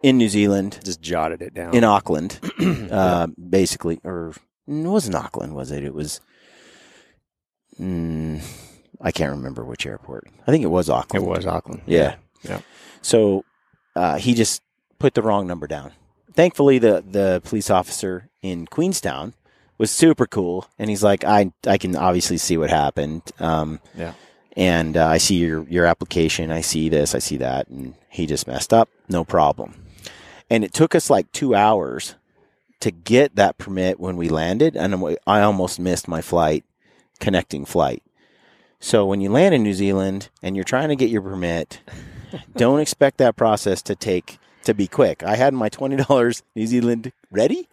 in 0.04 0.18
New 0.20 0.30
Zealand, 0.30 0.80
Just 0.84 1.02
jotted 1.02 1.42
it 1.42 1.54
down. 1.56 1.74
in 1.74 1.84
Auckland, 1.84 2.40
uh, 2.92 3.28
basically, 3.38 4.00
or 4.04 4.34
it 4.68 4.74
wasn't 4.88 5.16
Auckland, 5.16 5.56
was 5.56 5.72
it? 5.72 5.84
It 5.84 5.94
was, 5.96 6.22
mm, 7.80 8.42
I 9.02 9.12
can't 9.12 9.32
remember 9.36 9.64
which 9.64 9.86
airport. 9.86 10.28
I 10.48 10.52
think 10.52 10.64
it 10.64 10.68
was 10.68 10.90
Auckland. 10.90 11.26
it 11.26 11.30
was 11.30 11.46
Auckland. 11.46 11.82
Yeah. 11.86 12.16
Yeah. 12.44 12.60
So 13.02 13.46
uh, 13.96 14.18
he 14.18 14.34
just 14.34 14.62
put 15.00 15.14
the 15.14 15.22
wrong 15.22 15.48
number 15.48 15.68
down. 15.68 15.92
Thankfully, 16.34 16.80
the 16.80 17.04
the 17.08 17.42
police 17.44 17.70
officer 17.70 18.30
in 18.42 18.66
Queenstown 18.68 19.34
was 19.78 19.92
super 19.92 20.26
cool, 20.26 20.68
and 20.80 20.90
he's 20.90 21.04
like, 21.04 21.24
I 21.24 21.52
I 21.68 21.78
can 21.78 21.96
obviously 21.96 22.38
see 22.38 22.58
what 22.58 22.70
happened. 22.70 23.24
Um, 23.40 23.80
Yeah. 23.96 24.14
And 24.56 24.98
uh, 24.98 25.08
I 25.08 25.18
see 25.18 25.36
your 25.38 25.64
your 25.70 25.86
application. 25.86 26.52
I 26.52 26.62
see 26.62 26.88
this. 26.90 27.16
I 27.16 27.20
see 27.20 27.38
that, 27.38 27.68
and 27.70 27.96
he 28.10 28.26
just 28.28 28.46
messed 28.48 28.72
up. 28.74 28.88
No 29.10 29.24
problem. 29.24 29.83
And 30.50 30.64
it 30.64 30.74
took 30.74 30.96
us 30.96 31.10
like 31.10 31.32
two 31.32 31.56
hours 31.56 32.16
to 32.82 32.92
get 32.92 33.36
that 33.36 33.58
permit 33.58 34.00
when 34.00 34.18
we 34.18 34.30
landed, 34.30 34.76
and 34.76 34.94
I'm- 34.94 35.18
almost 35.26 35.80
missed 35.80 36.08
my 36.08 36.22
flight, 36.22 36.64
connecting 37.20 37.66
flight. 37.66 38.04
So 38.80 39.06
when 39.06 39.22
you 39.22 39.30
land 39.30 39.56
in 39.56 39.64
New 39.64 39.74
Zealand 39.74 40.30
and 40.42 40.56
you're 40.56 40.66
trying 40.66 40.90
to 40.90 40.96
get 40.96 41.10
your 41.10 41.22
permit, 41.22 41.80
don't 42.58 42.82
expect 42.82 43.18
that 43.20 43.38
process 43.38 43.82
to 43.84 43.96
take 43.96 44.38
to 44.66 44.74
be 44.74 44.88
quick. 44.88 45.24
I 45.24 45.36
had 45.36 45.54
my 45.54 45.70
twenty 45.70 45.96
dollars 45.96 46.44
New 46.56 46.68
Zealand 46.68 47.12
ready, 47.32 47.70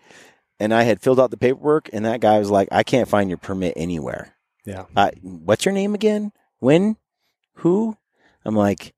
and 0.60 0.72
I 0.72 0.84
had 0.84 1.00
filled 1.00 1.18
out 1.18 1.30
the 1.32 1.36
paperwork, 1.36 1.90
and 1.92 2.04
that 2.04 2.20
guy 2.20 2.38
was 2.38 2.50
like, 2.50 2.68
"I 2.70 2.82
can't 2.84 3.08
find 3.08 3.28
your 3.28 3.38
permit 3.38 3.74
anywhere." 3.76 4.34
Yeah. 4.64 4.84
Uh, 4.94 5.10
what's 5.22 5.64
your 5.64 5.74
name 5.74 5.94
again? 5.94 6.32
When? 6.60 6.96
Who? 7.54 7.96
I'm 8.44 8.54
like, 8.54 8.94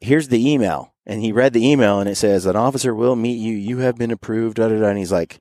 here's 0.00 0.28
the 0.28 0.50
email, 0.50 0.91
and 1.06 1.20
he 1.22 1.32
read 1.32 1.52
the 1.52 1.66
email, 1.66 2.00
and 2.00 2.08
it 2.08 2.16
says 2.16 2.46
an 2.46 2.56
officer 2.56 2.94
will 2.94 3.16
meet 3.16 3.38
you. 3.38 3.54
You 3.54 3.78
have 3.78 3.96
been 3.96 4.10
approved. 4.10 4.56
Da 4.56 4.68
da 4.68 4.78
da. 4.78 4.86
And 4.88 4.98
he's 4.98 5.12
like, 5.12 5.40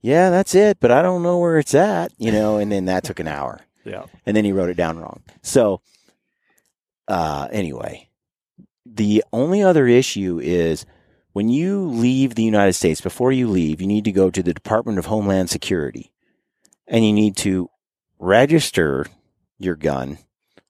"Yeah, 0.00 0.30
that's 0.30 0.54
it, 0.54 0.78
but 0.80 0.90
I 0.90 1.02
don't 1.02 1.22
know 1.22 1.38
where 1.38 1.58
it's 1.58 1.74
at," 1.74 2.12
you 2.18 2.32
know. 2.32 2.58
And 2.58 2.70
then 2.72 2.86
that 2.86 3.04
took 3.04 3.20
an 3.20 3.28
hour 3.28 3.60
Yeah. 3.84 4.04
and 4.26 4.36
then 4.36 4.44
he 4.44 4.52
wrote 4.52 4.70
it 4.70 4.76
down 4.76 4.98
wrong. 4.98 5.22
So, 5.42 5.80
uh, 7.08 7.48
anyway, 7.50 8.08
the 8.86 9.24
only 9.32 9.62
other 9.62 9.86
issue 9.86 10.40
is 10.42 10.84
when 11.32 11.48
you 11.48 11.86
leave 11.86 12.34
the 12.34 12.42
United 12.42 12.72
States, 12.74 13.00
before 13.00 13.32
you 13.32 13.48
leave, 13.48 13.80
you 13.80 13.86
need 13.86 14.04
to 14.04 14.12
go 14.12 14.30
to 14.30 14.42
the 14.42 14.52
Department 14.54 14.98
of 14.98 15.06
Homeland 15.06 15.48
Security 15.50 16.12
and 16.88 17.04
you 17.04 17.12
need 17.12 17.36
to 17.38 17.70
register 18.18 19.06
your 19.58 19.76
gun 19.76 20.18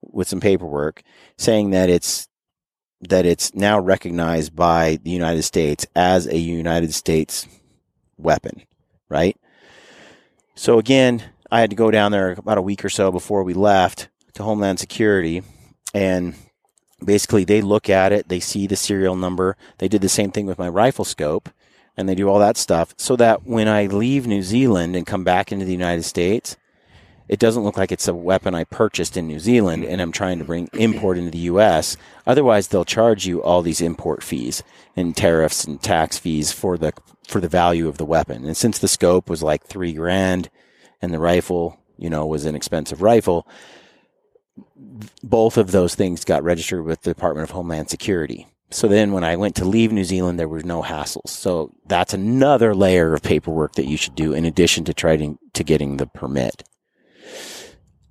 with 0.03 0.29
some 0.29 0.41
paperwork 0.41 1.03
saying 1.37 1.71
that 1.71 1.89
it's 1.89 2.29
that 3.01 3.25
it's 3.25 3.55
now 3.55 3.79
recognized 3.79 4.55
by 4.55 4.99
the 5.03 5.11
United 5.11 5.43
States 5.43 5.87
as 5.97 6.27
a 6.27 6.37
United 6.37 6.93
States 6.93 7.47
weapon, 8.19 8.63
right? 9.09 9.37
So 10.55 10.79
again, 10.79 11.25
I 11.51 11.61
had 11.61 11.71
to 11.71 11.77
go 11.77 11.91
down 11.91 12.13
there 12.13 12.33
about 12.33 12.59
a 12.59 12.63
week 12.63 12.85
or 12.85 12.91
so 12.91 13.11
before 13.11 13.43
we 13.43 13.55
left 13.55 14.09
to 14.35 14.43
Homeland 14.43 14.79
Security, 14.79 15.43
and 15.95 16.35
basically 17.05 17.45
they 17.45 17.63
look 17.63 17.89
at 17.89 18.13
it, 18.13 18.29
they 18.29 18.41
see 18.41 18.67
the 18.67 18.77
serial 18.77 19.17
number. 19.17 19.57
They 19.79 19.89
did 19.89 20.03
the 20.03 20.09
same 20.09 20.31
thing 20.31 20.47
with 20.47 20.59
my 20.59 20.69
rifle 20.69 21.05
scope, 21.05 21.49
and 21.97 22.09
they 22.09 22.15
do 22.15 22.29
all 22.29 22.39
that 22.39 22.57
stuff 22.57 22.95
so 22.99 23.17
that 23.17 23.45
when 23.45 23.69
I 23.69 23.87
leave 23.87 24.27
New 24.27 24.43
Zealand 24.43 24.95
and 24.95 25.07
come 25.07 25.25
back 25.25 25.51
into 25.51 25.65
the 25.65 25.73
United 25.73 26.05
States, 26.05 26.57
it 27.31 27.39
doesn't 27.39 27.63
look 27.63 27.79
like 27.79 27.93
it's 27.93 28.09
a 28.09 28.13
weapon 28.13 28.57
I 28.57 28.65
purchased 28.65 29.17
in 29.17 29.29
New 29.29 29.39
Zealand 29.39 29.85
and 29.85 30.03
I'm 30.03 30.11
trying 30.11 30.41
to 30.41 30.45
bring 30.45 30.69
import 30.73 31.17
into 31.17 31.31
the 31.31 31.39
US. 31.39 31.97
Otherwise, 32.27 32.67
they'll 32.67 32.85
charge 32.85 33.25
you 33.25 33.41
all 33.41 33.63
these 33.63 33.81
import 33.81 34.25
fees 34.25 34.65
and 34.97 35.17
tariffs 35.17 35.63
and 35.65 35.81
tax 35.81 36.19
fees 36.19 36.51
for 36.51 36.77
the 36.77 36.93
for 37.29 37.41
the 37.41 37.47
value 37.47 37.87
of 37.87 37.99
the 37.99 38.05
weapon. 38.05 38.45
And 38.45 38.57
since 38.57 38.81
the 38.81 38.89
scope 38.89 39.31
was 39.31 39.45
like 39.45 39.65
3 39.65 39.93
grand 39.93 40.51
and 41.01 41.15
the 41.15 41.21
rifle, 41.21 41.79
you 41.97 42.11
know, 42.11 42.27
was 42.27 42.47
an 42.47 42.57
expensive 42.57 43.01
rifle, 43.01 43.47
both 45.23 45.57
of 45.57 45.71
those 45.71 45.95
things 45.95 46.25
got 46.25 46.43
registered 46.43 46.85
with 46.85 47.03
the 47.03 47.13
Department 47.13 47.45
of 47.45 47.53
Homeland 47.53 47.91
Security. 47.91 48.49
So 48.73 48.89
then 48.89 49.13
when 49.13 49.23
I 49.23 49.37
went 49.37 49.55
to 49.57 49.65
leave 49.65 49.93
New 49.93 50.03
Zealand, 50.03 50.41
there 50.41 50.49
were 50.49 50.63
no 50.65 50.83
hassles. 50.83 51.29
So 51.29 51.73
that's 51.87 52.13
another 52.13 52.75
layer 52.75 53.15
of 53.15 53.23
paperwork 53.23 53.75
that 53.75 53.87
you 53.87 53.97
should 53.97 54.17
do 54.17 54.33
in 54.33 54.45
addition 54.45 54.85
to 54.87 54.95
trying 54.95 55.39
to 55.55 55.63
getting 55.63 55.99
the 55.99 56.07
permit. 56.07 56.65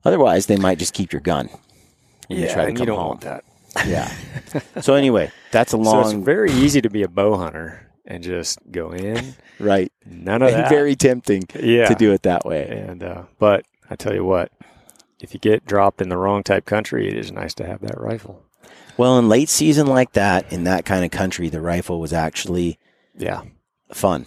Otherwise, 0.06 0.46
they 0.46 0.58
might 0.58 0.80
just 0.80 0.94
keep 0.94 1.12
your 1.12 1.22
gun. 1.22 1.50
you 2.30 2.38
Yeah. 2.38 2.54
try 2.54 2.66
to 2.66 2.72
come 2.72 2.80
you 2.82 2.86
don't 2.86 2.98
home. 3.00 3.08
want 3.10 3.22
that. 3.22 3.44
Yeah. 3.86 4.12
so 4.82 4.94
anyway, 4.96 5.32
that's 5.52 5.74
a 5.74 5.78
So 5.78 5.82
long 5.82 6.06
it's 6.18 6.26
very 6.26 6.52
easy 6.52 6.82
to 6.82 6.90
be 6.90 7.04
a 7.04 7.08
bow 7.08 7.38
hunter 7.38 7.88
and 8.06 8.24
just 8.24 8.60
go 8.72 8.92
in. 8.92 9.36
right. 9.60 9.92
None 10.06 10.42
of 10.42 10.50
And 10.50 10.58
that. 10.64 10.70
very 10.70 10.96
tempting 10.96 11.44
yeah. 11.60 11.88
to 11.88 11.96
do 11.96 12.12
it 12.14 12.24
that 12.24 12.46
way. 12.46 12.68
And 12.88 13.04
uh, 13.04 13.24
but 13.40 13.66
I 13.90 13.96
tell 13.96 14.14
you 14.14 14.24
what, 14.24 14.52
if 15.20 15.34
you 15.34 15.40
get 15.40 15.66
dropped 15.66 16.02
in 16.02 16.10
the 16.10 16.18
wrong 16.18 16.44
type 16.44 16.66
country, 16.66 17.08
it 17.08 17.18
is 17.18 17.32
nice 17.32 17.54
to 17.56 17.66
have 17.66 17.82
that 17.82 18.00
rifle. 18.00 18.44
Well, 18.98 19.18
in 19.20 19.30
late 19.30 19.50
season 19.50 19.88
like 19.88 20.14
that, 20.14 20.52
in 20.52 20.64
that 20.66 20.86
kind 20.86 21.06
of 21.06 21.12
country, 21.12 21.50
the 21.50 21.62
rifle 21.62 22.00
was 22.00 22.12
actually 22.14 22.78
Yeah, 23.18 23.42
fun. 23.92 24.26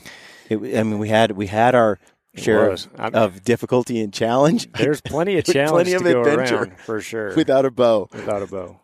It, 0.48 0.56
I 0.78 0.82
mean, 0.82 0.98
we 0.98 1.08
had 1.08 1.32
we 1.32 1.46
had 1.48 1.74
our 1.74 1.98
sure 2.34 2.76
of 2.98 3.42
difficulty 3.44 4.00
and 4.00 4.12
challenge. 4.12 4.70
There's 4.78 5.00
plenty 5.00 5.38
of 5.38 5.44
challenge 5.44 5.88
plenty 5.88 5.92
of 5.92 6.02
to 6.02 6.12
go 6.12 6.22
around 6.22 6.78
for 6.78 7.00
sure. 7.10 7.34
Without 7.34 7.64
a 7.64 7.70
bow. 7.70 8.08
Without 8.12 8.42
a 8.42 8.46
bow. 8.46 8.80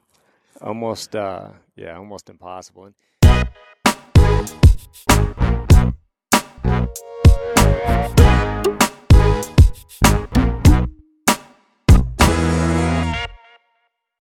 Almost 0.60 1.14
uh 1.16 1.50
yeah, 1.76 1.96
almost 1.96 2.28
impossible. 2.28 2.92
And- 3.22 4.08